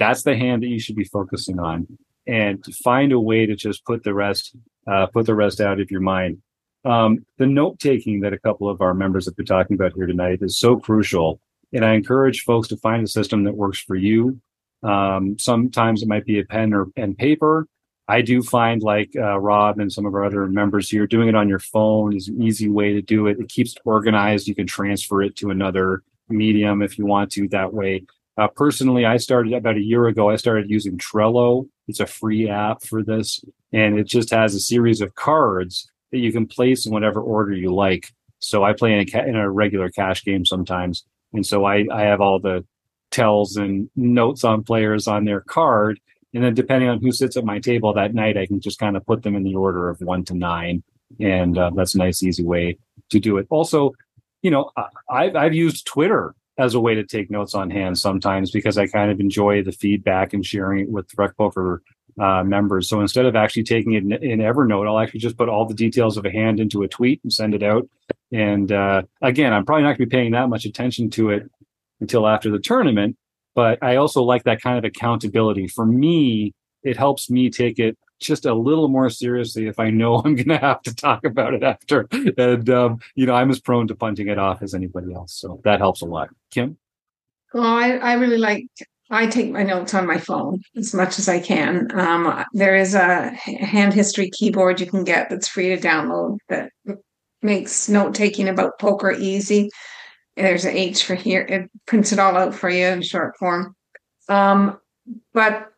[0.03, 1.87] That's the hand that you should be focusing on
[2.27, 4.53] and to find a way to just put the rest
[4.85, 6.41] uh, put the rest out of your mind.
[6.83, 10.05] Um, the note taking that a couple of our members have been talking about here
[10.05, 11.39] tonight is so crucial
[11.71, 14.41] and I encourage folks to find a system that works for you.
[14.83, 17.67] Um, sometimes it might be a pen or and paper.
[18.09, 21.35] I do find like uh, Rob and some of our other members here doing it
[21.35, 23.39] on your phone is an easy way to do it.
[23.39, 24.49] It keeps organized.
[24.49, 28.03] You can transfer it to another medium if you want to that way.
[28.37, 30.29] Uh, personally, I started about a year ago.
[30.29, 31.67] I started using Trello.
[31.87, 36.19] It's a free app for this, and it just has a series of cards that
[36.19, 38.11] you can place in whatever order you like.
[38.39, 41.85] So I play in a, ca- in a regular cash game sometimes, and so I,
[41.91, 42.65] I have all the
[43.11, 45.99] tells and notes on players on their card.
[46.33, 48.97] And then depending on who sits at my table that night, I can just kind
[48.97, 50.81] of put them in the order of one to nine.
[51.19, 52.79] And uh, that's a nice, easy way
[53.11, 53.45] to do it.
[53.51, 53.93] Also,
[54.41, 54.71] you know,
[55.09, 58.87] I've, I've used Twitter as a way to take notes on hand sometimes because I
[58.87, 61.81] kind of enjoy the feedback and sharing it with Rec Poker
[62.19, 62.87] uh, members.
[62.87, 65.73] So instead of actually taking it in, in, Evernote, I'll actually just put all the
[65.73, 67.89] details of a hand into a tweet and send it out.
[68.31, 71.49] And uh, again, I'm probably not going to be paying that much attention to it
[72.01, 73.17] until after the tournament.
[73.55, 75.67] But I also like that kind of accountability.
[75.67, 80.17] For me, it helps me take it just a little more seriously if I know
[80.25, 82.07] I'm going to have to talk about it after.
[82.37, 85.33] And, um, you know, I'm as prone to punting it off as anybody else.
[85.33, 86.29] So that helps a lot.
[86.51, 86.77] Kim?
[87.53, 88.67] Well, I, I really like
[89.09, 91.87] I take my notes on my phone as much as I can.
[91.99, 96.71] Um, there is a hand history keyboard you can get that's free to download that
[97.43, 99.69] makes note taking about poker easy.
[100.35, 101.41] There's an H for here.
[101.41, 103.75] It prints it all out for you in short form.
[104.29, 104.79] Um,
[105.33, 105.72] but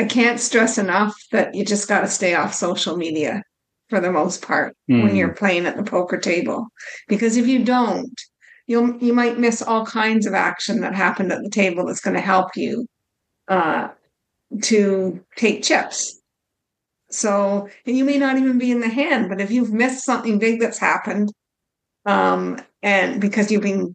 [0.00, 3.42] I can't stress enough that you just got to stay off social media
[3.90, 5.02] for the most part mm.
[5.02, 5.16] when hmm.
[5.16, 6.68] you're playing at the poker table.
[7.06, 8.18] Because if you don't,
[8.66, 12.16] you'll you might miss all kinds of action that happened at the table that's going
[12.16, 12.86] to help you
[13.48, 13.88] uh,
[14.62, 16.18] to take chips.
[17.10, 20.38] So and you may not even be in the hand, but if you've missed something
[20.38, 21.30] big that's happened,
[22.06, 23.94] um, and because you've been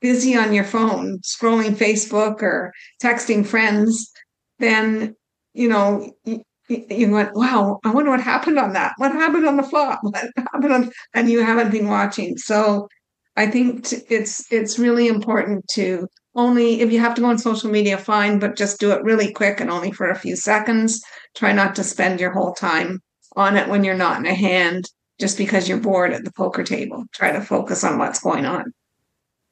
[0.00, 4.12] busy on your phone scrolling Facebook or texting friends,
[4.60, 5.16] then
[5.54, 8.92] you know you, you went, "Wow, I wonder what happened on that.
[8.98, 10.00] What happened on the flop?
[10.02, 12.36] What happened on?" And you haven't been watching.
[12.38, 12.88] So
[13.36, 17.38] I think t- it's it's really important to only if you have to go on
[17.38, 21.00] social media, fine, but just do it really quick and only for a few seconds.
[21.36, 23.00] Try not to spend your whole time
[23.36, 24.84] on it when you're not in a hand
[25.20, 27.04] just because you're bored at the poker table.
[27.12, 28.72] Try to focus on what's going on.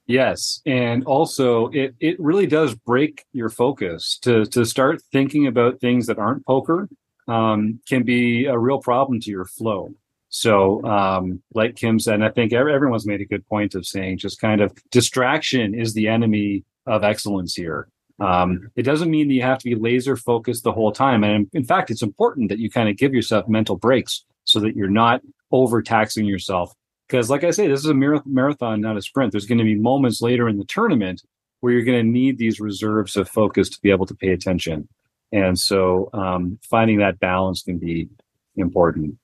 [0.09, 5.81] Yes, and also it it really does break your focus to to start thinking about
[5.81, 6.89] things that aren't poker
[7.29, 9.91] um, can be a real problem to your flow.
[10.31, 14.19] So, um, like Kim said, and I think everyone's made a good point of saying
[14.19, 17.89] just kind of distraction is the enemy of excellence here.
[18.19, 21.23] Um, it doesn't mean that you have to be laser focused the whole time.
[21.23, 24.75] And in fact, it's important that you kind of give yourself mental breaks so that
[24.75, 25.21] you're not
[25.53, 26.73] overtaxing yourself.
[27.09, 29.33] Because, like I say, this is a marathon, not a sprint.
[29.33, 31.23] There's going to be moments later in the tournament
[31.61, 34.89] where you're going to need these reserves of focus to be able to pay attention.
[35.33, 38.09] And so, um, finding that balance can be
[38.57, 39.19] important.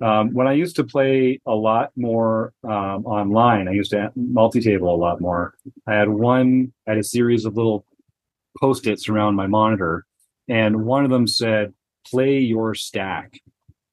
[0.00, 4.92] Um, when I used to play a lot more um, online, I used to multi-table
[4.92, 5.54] a lot more.
[5.86, 7.84] I had one, I had a series of little
[8.58, 10.04] post-its around my monitor,
[10.48, 13.40] and one of them said, "Play your stack."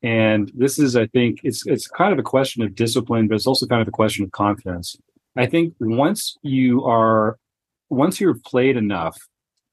[0.06, 3.48] And this is, I think, it's it's kind of a question of discipline, but it's
[3.48, 4.96] also kind of a question of confidence.
[5.36, 7.40] I think once you are,
[7.90, 9.18] once you're played enough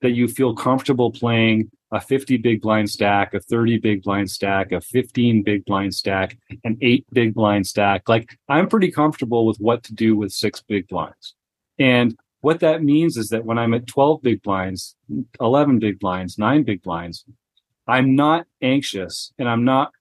[0.01, 4.73] that you feel comfortable playing a 50 big blind stack, a 30 big blind stack,
[4.73, 8.09] a 15 big blind stack, an eight big blind stack.
[8.09, 11.35] Like I'm pretty comfortable with what to do with six big blinds.
[11.79, 14.97] And what that means is that when I'm at 12 big blinds,
[15.43, 17.27] 11 big blinds, nine big blinds,
[17.87, 19.93] I'm not anxious and I'm not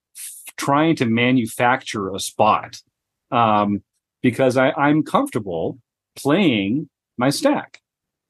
[0.62, 2.80] trying to manufacture a spot
[3.32, 3.82] um,
[4.21, 5.80] because I, I'm comfortable
[6.15, 7.80] playing my stack.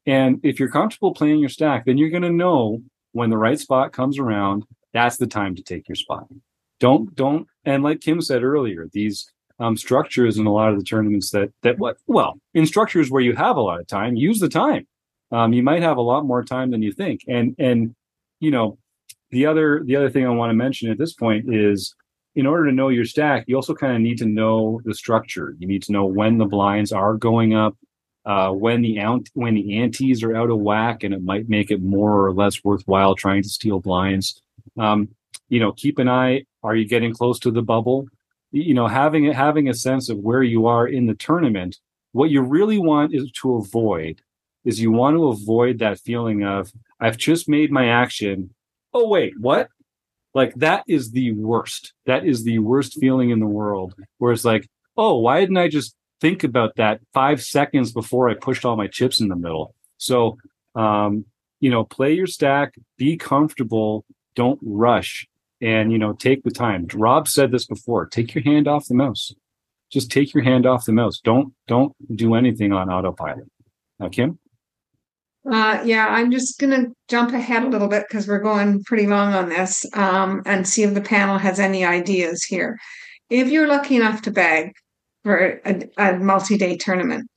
[0.06, 3.60] And if you're comfortable playing your stack, then you're going to know when the right
[3.60, 4.64] spot comes around,
[4.94, 6.28] that's the time to take your spot.
[6.80, 10.86] Don't don't and like Kim said earlier, these um, structures in a lot of the
[10.86, 14.40] tournaments that that what well in structures where you have a lot of time, use
[14.40, 14.88] the time.
[15.32, 17.94] Um, you might have a lot more time than you think, and and
[18.40, 18.78] you know
[19.32, 21.94] the other the other thing I want to mention at this point is
[22.36, 25.56] in order to know your stack, you also kind of need to know the structure.
[25.60, 27.76] You need to know when the blinds are going up,
[28.26, 31.72] uh, when the out, when the antes are out of whack, and it might make
[31.72, 34.42] it more or less worthwhile trying to steal blinds.
[34.78, 35.10] Um,
[35.50, 36.46] you know, keep an eye.
[36.64, 38.06] Are you getting close to the bubble?
[38.52, 41.80] You know, having having a sense of where you are in the tournament.
[42.14, 44.22] What you really want is to avoid
[44.66, 48.54] is you want to avoid that feeling of I've just made my action.
[48.94, 49.70] Oh wait, what?
[50.34, 51.94] Like that is the worst.
[52.06, 53.96] That is the worst feeling in the world.
[54.18, 54.68] Where it's like,
[54.98, 58.88] oh, why didn't I just think about that five seconds before I pushed all my
[58.88, 59.76] chips in the middle.
[59.98, 60.38] So,
[60.76, 61.26] um,
[61.60, 65.28] you know, play your stack, be comfortable, don't rush,
[65.60, 66.88] and you know, take the time.
[66.94, 69.34] Rob said this before: take your hand off the mouse.
[69.92, 71.20] Just take your hand off the mouse.
[71.20, 73.52] Don't don't do anything on autopilot.
[74.00, 74.40] Now, Kim.
[75.50, 79.08] Uh, yeah, I'm just going to jump ahead a little bit because we're going pretty
[79.08, 82.78] long on this um, and see if the panel has any ideas here.
[83.30, 84.74] If you're lucky enough to bag,
[85.24, 87.30] for a, a multi-day tournament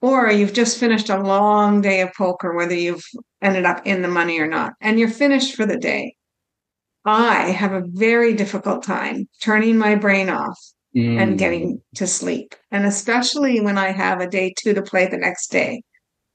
[0.00, 3.04] or you've just finished a long day of poker whether you've
[3.42, 6.14] ended up in the money or not and you're finished for the day
[7.04, 10.58] i have a very difficult time turning my brain off
[10.94, 11.18] mm.
[11.18, 15.16] and getting to sleep and especially when i have a day two to play the
[15.16, 15.82] next day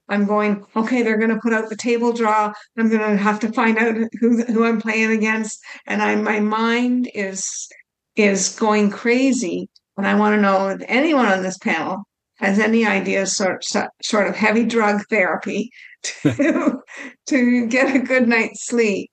[0.08, 3.40] i'm going okay they're going to put out the table draw i'm going to have
[3.40, 7.68] to find out who, who i'm playing against and i my mind is
[8.16, 12.04] is going crazy and I want to know if anyone on this panel
[12.36, 13.64] has any ideas, sort,
[14.02, 15.70] sort of heavy drug therapy
[16.02, 16.80] to,
[17.26, 19.10] to get a good night's sleep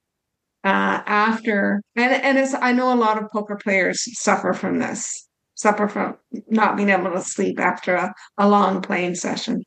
[0.63, 1.81] uh, after.
[1.95, 6.17] And, and it's, I know a lot of poker players suffer from this, suffer from
[6.49, 9.63] not being able to sleep after a, a long playing session.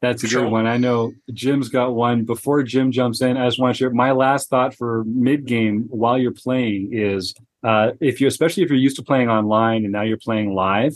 [0.00, 0.66] That's a good one.
[0.66, 2.24] I know Jim's got one.
[2.24, 5.86] Before Jim jumps in, I just want to share my last thought for mid game
[5.90, 9.92] while you're playing is uh, if you, especially if you're used to playing online and
[9.92, 10.94] now you're playing live,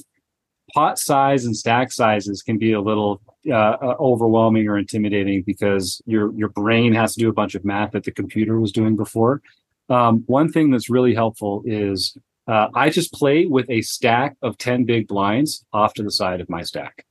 [0.73, 6.01] pot size and stack sizes can be a little uh, uh, overwhelming or intimidating because
[6.07, 8.97] your your brain has to do a bunch of math that the computer was doing
[8.97, 9.43] before.
[9.91, 12.17] Um, one thing that's really helpful is
[12.49, 16.41] uh, I just play with a stack of ten big blinds off to the side
[16.41, 17.05] of my stack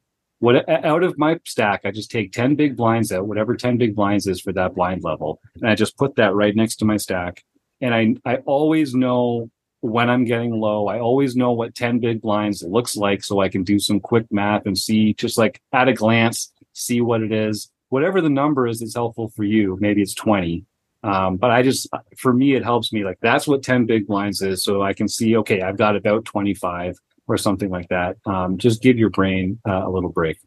[0.44, 3.96] what out of my stack, I just take 10 big blinds out, whatever 10 big
[3.96, 5.40] blinds is for that blind level.
[5.56, 7.46] And I just put that right next to my stack.
[7.80, 10.88] And I, I always know when I'm getting low.
[10.88, 14.26] I always know what 10 big blinds looks like so I can do some quick
[14.32, 17.72] math and see just like at a glance, see what it is.
[17.88, 19.78] Whatever the number is that's helpful for you.
[19.80, 20.66] Maybe it's 20.
[21.04, 21.88] Um, but I just,
[22.18, 24.62] for me, it helps me like that's what 10 big blinds is.
[24.62, 28.18] So I can see, okay, I've got about 25 or something like that.
[28.26, 30.38] Um, just give your brain uh, a little break.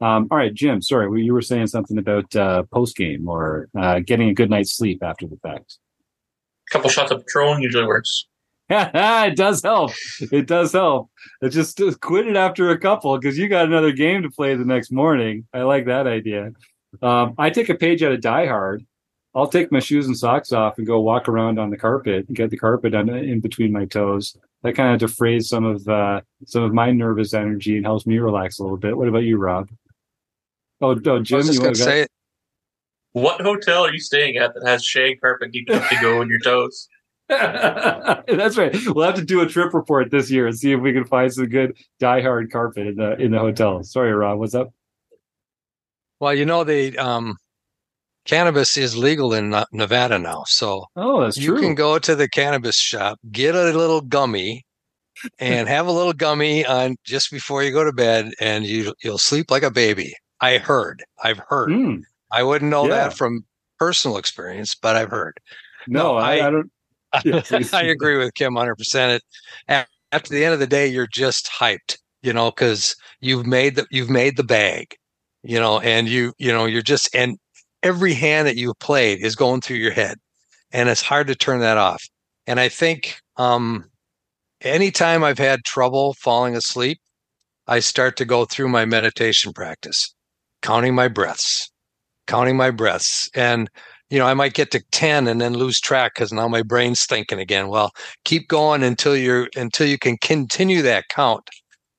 [0.00, 0.82] Um, all right, Jim.
[0.82, 4.76] Sorry, you were saying something about uh, post game or uh, getting a good night's
[4.76, 5.78] sleep after the fact.
[6.68, 8.26] A couple shots of Patron usually works.
[8.68, 9.92] it does help.
[10.32, 11.10] It does help.
[11.40, 14.56] It just, just quit it after a couple because you got another game to play
[14.56, 15.46] the next morning.
[15.54, 16.50] I like that idea.
[17.00, 18.84] Um, I take a page out of Die Hard.
[19.36, 22.36] I'll take my shoes and socks off and go walk around on the carpet and
[22.36, 24.36] get the carpet on, in between my toes
[24.66, 28.18] that kind of defrays some of uh, some of my nervous energy and helps me
[28.18, 28.96] relax a little bit.
[28.96, 29.68] What about you, Rob?
[30.80, 32.10] Oh, oh Jim, you want to say it?
[33.12, 36.28] What hotel are you staying at that has shag carpet deep enough to go in
[36.28, 36.88] your toes?
[37.28, 38.76] That's right.
[38.86, 41.32] We'll have to do a trip report this year and see if we can find
[41.32, 43.84] some good die-hard carpet in the in the hotel.
[43.84, 44.40] Sorry, Rob.
[44.40, 44.74] What's up?
[46.18, 47.36] Well, you know the um,
[48.26, 50.44] cannabis is legal in Nevada now.
[50.46, 51.60] So oh, that's you true.
[51.60, 54.64] can go to the cannabis shop, get a little gummy,
[55.38, 59.18] and have a little gummy on just before you go to bed, and you you'll
[59.18, 60.14] sleep like a baby.
[60.40, 61.04] I heard.
[61.22, 61.70] I've heard.
[61.70, 62.02] Mm.
[62.30, 62.96] I wouldn't know yeah.
[62.96, 63.44] that from
[63.78, 65.38] personal experience, but I've heard.
[65.86, 66.70] No, no I, I, don't.
[67.24, 68.74] Yeah, I agree with Kim 100.
[68.76, 69.22] percent
[69.68, 73.86] After the end of the day, you're just hyped, you know, because you've made the
[73.90, 74.96] you've made the bag,
[75.42, 77.38] you know, and you you know you're just and
[77.86, 80.18] every hand that you've played is going through your head
[80.72, 82.02] and it's hard to turn that off.
[82.48, 83.84] And i think um
[84.60, 86.98] anytime i've had trouble falling asleep
[87.66, 90.14] i start to go through my meditation practice
[90.62, 91.70] counting my breaths
[92.26, 93.68] counting my breaths and
[94.10, 97.04] you know i might get to 10 and then lose track because now my brain's
[97.04, 97.68] thinking again.
[97.68, 97.90] Well
[98.24, 101.48] keep going until you're until you can continue that count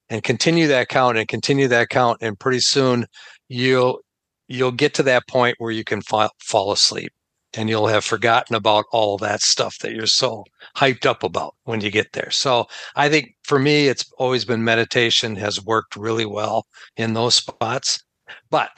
[0.10, 3.06] and continue that count and continue that count and pretty soon
[3.50, 4.00] you'll
[4.48, 7.12] you'll get to that point where you can fall, fall asleep
[7.54, 10.44] and you'll have forgotten about all that stuff that you're so
[10.76, 12.30] hyped up about when you get there.
[12.30, 16.68] So I think for me, it's always been meditation has worked really well
[16.98, 18.04] in those spots.
[18.50, 18.70] But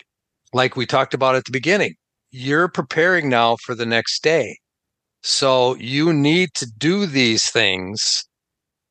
[0.54, 1.96] like we talked about at the beginning,
[2.32, 4.58] you're preparing now for the next day.
[5.22, 8.24] So you need to do these things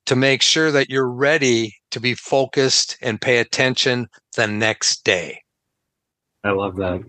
[0.05, 5.39] to make sure that you're ready to be focused and pay attention the next day.
[6.43, 7.03] I love that.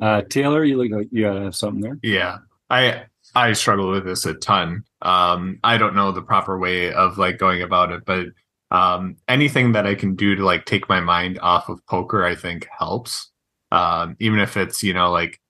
[0.00, 1.98] Uh, Taylor, you look like you have something there.
[2.02, 2.38] Yeah,
[2.70, 3.04] I
[3.34, 4.84] I struggle with this a ton.
[5.02, 8.26] Um, I don't know the proper way of like going about it, but
[8.70, 12.34] um, anything that I can do to like take my mind off of poker, I
[12.34, 13.30] think helps.
[13.70, 15.40] Um, even if it's you know like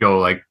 [0.00, 0.42] go like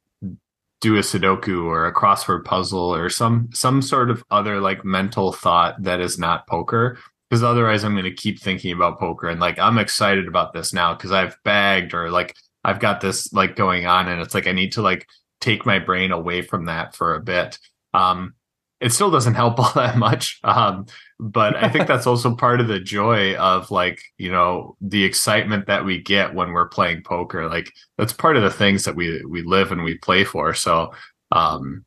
[0.80, 5.32] do a Sudoku or a crossword puzzle or some some sort of other like mental
[5.32, 6.98] thought that is not poker
[7.28, 10.72] because otherwise I'm going to keep thinking about poker and like I'm excited about this
[10.72, 14.46] now because I've bagged or like I've got this like going on and it's like
[14.46, 15.06] I need to like
[15.40, 17.58] take my brain away from that for a bit.
[17.94, 18.34] Um,
[18.80, 20.38] it still doesn't help all that much.
[20.44, 20.86] Um,
[21.20, 25.66] but I think that's also part of the joy of like, you know, the excitement
[25.66, 27.48] that we get when we're playing poker.
[27.48, 30.54] Like that's part of the things that we we live and we play for.
[30.54, 30.92] So
[31.32, 31.84] um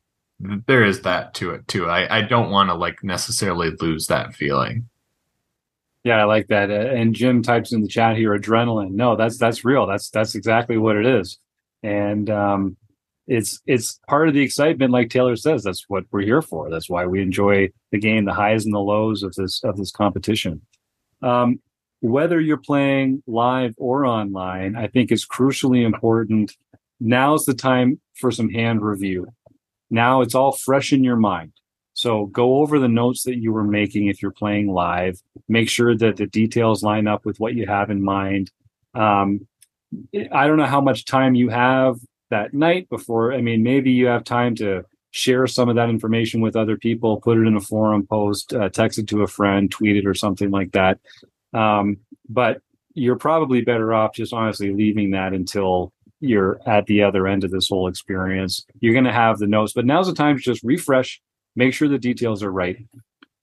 [0.66, 1.88] there is that to it too.
[1.88, 4.88] I, I don't want to like necessarily lose that feeling.
[6.04, 6.70] Yeah, I like that.
[6.70, 8.92] Uh, and Jim types in the chat here, adrenaline.
[8.92, 9.86] No, that's that's real.
[9.86, 11.38] That's that's exactly what it is.
[11.82, 12.76] And um,
[13.26, 15.62] it's it's part of the excitement, like Taylor says.
[15.62, 16.70] That's what we're here for.
[16.70, 19.92] That's why we enjoy the game, the highs and the lows of this of this
[19.92, 20.62] competition.
[21.22, 21.60] Um,
[22.00, 26.56] whether you're playing live or online, I think is crucially important.
[26.98, 29.28] Now's the time for some hand review.
[29.88, 31.52] Now it's all fresh in your mind.
[31.94, 35.20] So go over the notes that you were making if you're playing live.
[35.48, 38.50] Make sure that the details line up with what you have in mind.
[38.94, 39.46] Um,
[40.32, 41.96] I don't know how much time you have
[42.30, 43.32] that night before.
[43.34, 47.20] I mean, maybe you have time to share some of that information with other people,
[47.20, 50.14] put it in a forum post, uh, text it to a friend, tweet it, or
[50.14, 50.98] something like that.
[51.52, 52.62] Um, but
[52.94, 57.50] you're probably better off just honestly leaving that until you're at the other end of
[57.50, 58.64] this whole experience.
[58.80, 61.20] You're going to have the notes, but now's the time to just refresh,
[61.56, 62.84] make sure the details are right.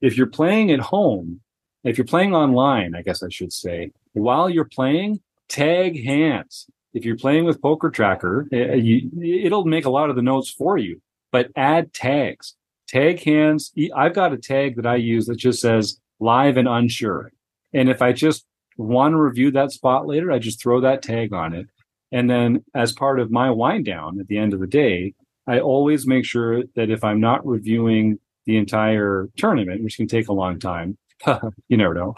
[0.02, 1.42] If you're playing at home,
[1.84, 6.68] if you're playing online, I guess I should say, while you're playing, tag hands.
[6.94, 11.02] If you're playing with PokerTracker, eh, it'll make a lot of the notes for you,
[11.32, 12.56] but add tags.
[12.88, 13.72] Tag hands.
[13.96, 17.32] I've got a tag that I use that just says live and unsure.
[17.74, 18.46] And if I just
[18.78, 21.68] want to review that spot later, I just throw that tag on it.
[22.12, 25.14] And then as part of my wind down at the end of the day,
[25.50, 30.28] I always make sure that if I'm not reviewing the entire tournament, which can take
[30.28, 30.96] a long time,
[31.68, 32.16] you never know,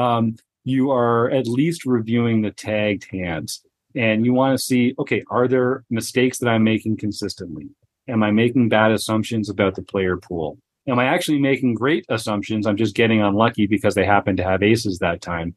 [0.00, 3.62] um, you are at least reviewing the tagged hands.
[3.96, 7.66] And you want to see, okay, are there mistakes that I'm making consistently?
[8.06, 10.56] Am I making bad assumptions about the player pool?
[10.86, 12.64] Am I actually making great assumptions?
[12.64, 15.56] I'm just getting unlucky because they happen to have aces that time.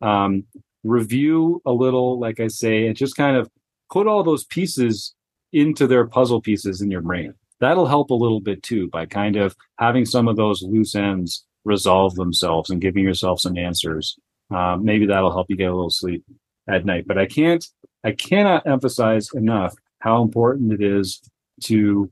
[0.00, 0.44] Um,
[0.84, 3.50] review a little, like I say, and just kind of
[3.90, 5.14] put all those pieces
[5.52, 7.34] into their puzzle pieces in your brain.
[7.60, 11.44] That'll help a little bit too by kind of having some of those loose ends
[11.64, 14.18] resolve themselves and giving yourself some answers.
[14.50, 16.24] Um, maybe that'll help you get a little sleep
[16.68, 17.06] at night.
[17.06, 17.64] But I can't,
[18.04, 21.20] I cannot emphasize enough how important it is
[21.64, 22.10] to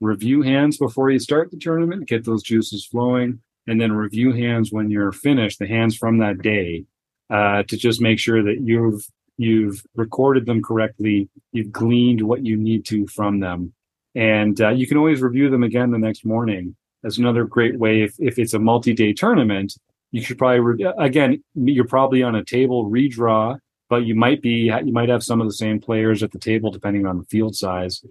[0.00, 4.72] review hands before you start the tournament, get those juices flowing, and then review hands
[4.72, 6.84] when you're finished, the hands from that day,
[7.30, 9.06] uh, to just make sure that you've
[9.38, 13.72] you've recorded them correctly, you've gleaned what you need to from them,
[14.14, 16.76] and uh, you can always review them again the next morning.
[17.02, 18.02] That's another great way.
[18.02, 19.74] If if it's a multi-day tournament,
[20.10, 23.58] you should probably re- again you're probably on a table redraw,
[23.88, 26.70] but you might be you might have some of the same players at the table
[26.70, 28.02] depending on the field size.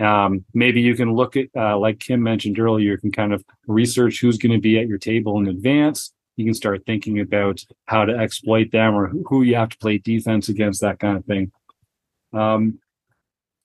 [0.00, 3.44] Um, maybe you can look at uh, like Kim mentioned earlier, you can kind of
[3.66, 7.62] research who's going to be at your table in advance you can start thinking about
[7.86, 11.24] how to exploit them or who you have to play defense against, that kind of
[11.24, 11.52] thing.
[12.32, 12.78] Um,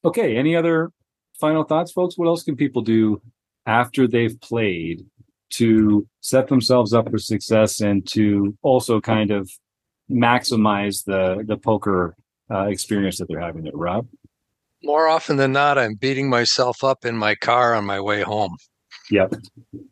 [0.04, 0.92] okay, any other
[1.40, 2.18] final thoughts, folks?
[2.18, 3.22] What else can people do
[3.66, 5.06] after they've played
[5.50, 9.50] to set themselves up for success and to also kind of
[10.10, 12.16] maximize the the poker
[12.52, 14.08] uh, experience that they're having there, Rob?
[14.84, 18.58] More often than not, I'm beating myself up in my car on my way home.
[19.10, 19.34] Yep.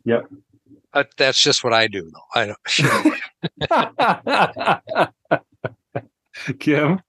[0.04, 0.26] Yep.
[0.96, 2.24] Uh, that's just what I do, though.
[2.34, 2.58] I don't.
[6.58, 7.02] Kim.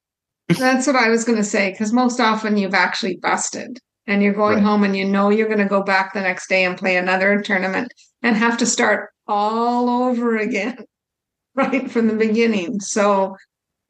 [0.50, 4.34] That's what I was going to say because most often you've actually busted and you're
[4.34, 4.64] going right.
[4.64, 7.42] home and you know you're going to go back the next day and play another
[7.42, 10.84] tournament and have to start all over again,
[11.56, 12.82] right from the beginning.
[12.82, 13.38] So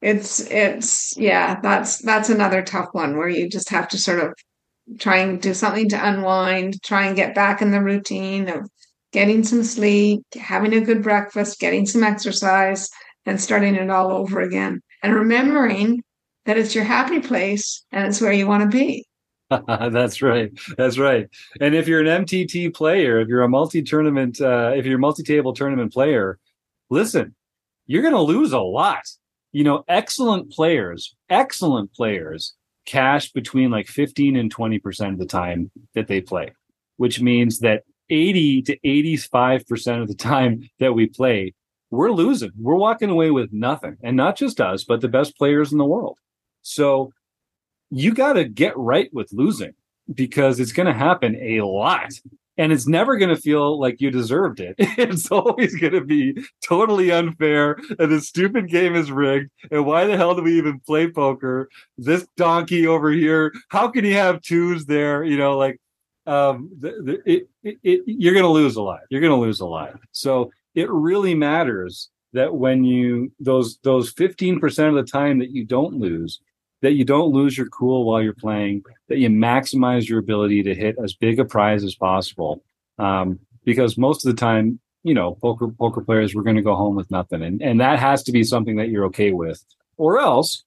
[0.03, 4.35] it's it's yeah, that's that's another tough one where you just have to sort of
[4.99, 8.69] try and do something to unwind, try and get back in the routine of
[9.17, 12.87] getting some sleep, having a good breakfast, getting some exercise,
[13.25, 14.79] and starting it all over again.
[15.01, 16.03] And remembering
[16.45, 19.07] that it's your happy place and it's where you want to be.
[19.49, 20.51] That's right.
[20.77, 21.27] That's right.
[21.59, 24.99] And if you're an MTT player, if you're a multi tournament, uh, if you're a
[24.99, 26.37] multi table tournament player,
[26.91, 27.33] listen,
[27.87, 29.01] you're going to lose a lot.
[29.51, 32.53] You know, excellent players, excellent players
[32.85, 36.53] cash between like 15 and 20% of the time that they play,
[36.97, 41.53] which means that 80 to 85% of the time that we play,
[41.89, 42.51] we're losing.
[42.59, 43.97] We're walking away with nothing.
[44.03, 46.17] And not just us, but the best players in the world.
[46.61, 47.11] So
[47.89, 49.73] you got to get right with losing
[50.13, 52.11] because it's going to happen a lot.
[52.59, 54.75] And it's never going to feel like you deserved it.
[54.97, 57.77] It's always going to be totally unfair.
[57.99, 59.51] And this stupid game is rigged.
[59.69, 61.69] And why the hell do we even play poker?
[61.97, 65.23] This donkey over here, how can he have twos there?
[65.23, 65.79] You know, like
[66.27, 68.99] um, the, the, it, it, it, you're going to lose a lot.
[69.09, 69.97] You're going to lose a lot.
[70.11, 75.65] So it really matters that when you those those 15% of the time that you
[75.65, 76.39] don't lose,
[76.81, 80.75] that you don't lose your cool while you're playing, that you maximize your ability to
[80.75, 82.61] hit as big a prize as possible.
[82.99, 86.75] Um, because most of the time, you know, poker poker players we're going to go
[86.75, 89.63] home with nothing, and and that has to be something that you're okay with,
[89.97, 90.63] or else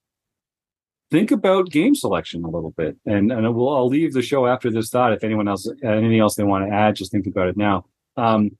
[1.11, 2.97] think about game selection a little bit.
[3.07, 5.13] And and we'll I'll leave the show after this thought.
[5.13, 7.85] If anyone else anything else they want to add, just think about it now.
[8.17, 8.57] Um,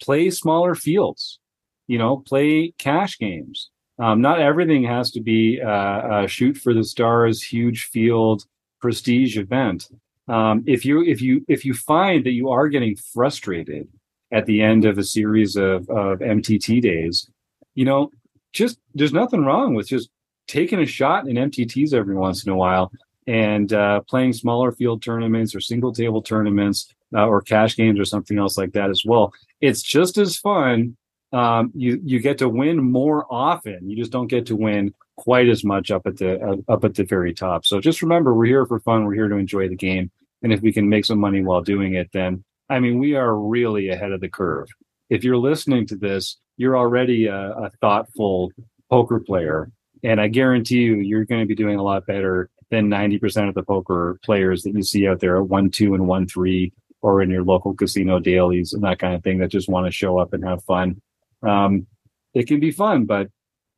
[0.00, 1.38] play smaller fields.
[1.86, 3.70] You know, play cash games.
[3.98, 8.44] Um, not everything has to be uh, shoot for the stars, huge field,
[8.80, 9.88] prestige event.
[10.28, 13.88] Um, if you if you if you find that you are getting frustrated
[14.30, 17.28] at the end of a series of of MTT days,
[17.74, 18.10] you know,
[18.52, 20.10] just there's nothing wrong with just
[20.48, 22.90] taking a shot in MTTs every once in a while
[23.26, 28.04] and uh, playing smaller field tournaments or single table tournaments uh, or cash games or
[28.04, 29.32] something else like that as well.
[29.60, 30.96] It's just as fun
[31.32, 33.88] um, you you get to win more often.
[33.88, 36.94] You just don't get to win quite as much up at the uh, up at
[36.94, 37.66] the very top.
[37.66, 39.04] So just remember, we're here for fun.
[39.04, 40.10] We're here to enjoy the game,
[40.42, 43.38] and if we can make some money while doing it, then I mean, we are
[43.38, 44.68] really ahead of the curve.
[45.10, 48.50] If you're listening to this, you're already a, a thoughtful
[48.90, 49.70] poker player,
[50.02, 53.54] and I guarantee you, you're going to be doing a lot better than 90% of
[53.54, 57.22] the poker players that you see out there at one, two, and one, three, or
[57.22, 60.18] in your local casino dailies and that kind of thing that just want to show
[60.18, 61.00] up and have fun.
[61.42, 61.86] Um,
[62.34, 63.28] it can be fun, but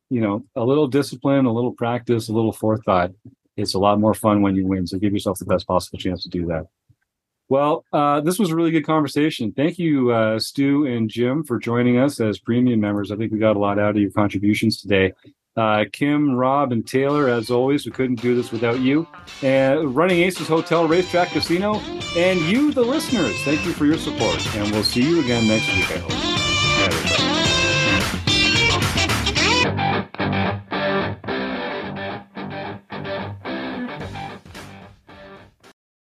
[0.09, 3.11] you know, a little discipline, a little practice, a little forethought.
[3.55, 4.85] It's a lot more fun when you win.
[4.85, 6.65] So give yourself the best possible chance to do that.
[7.47, 9.51] Well, uh, this was a really good conversation.
[9.51, 13.11] Thank you, uh, Stu and Jim, for joining us as premium members.
[13.11, 15.13] I think we got a lot out of your contributions today.
[15.57, 19.07] Uh, Kim, Rob, and Taylor, as always, we couldn't do this without you.
[19.41, 21.75] And Running Aces Hotel, Racetrack Casino,
[22.15, 23.35] and you, the listeners.
[23.43, 26.30] Thank you for your support, and we'll see you again next week, I hope.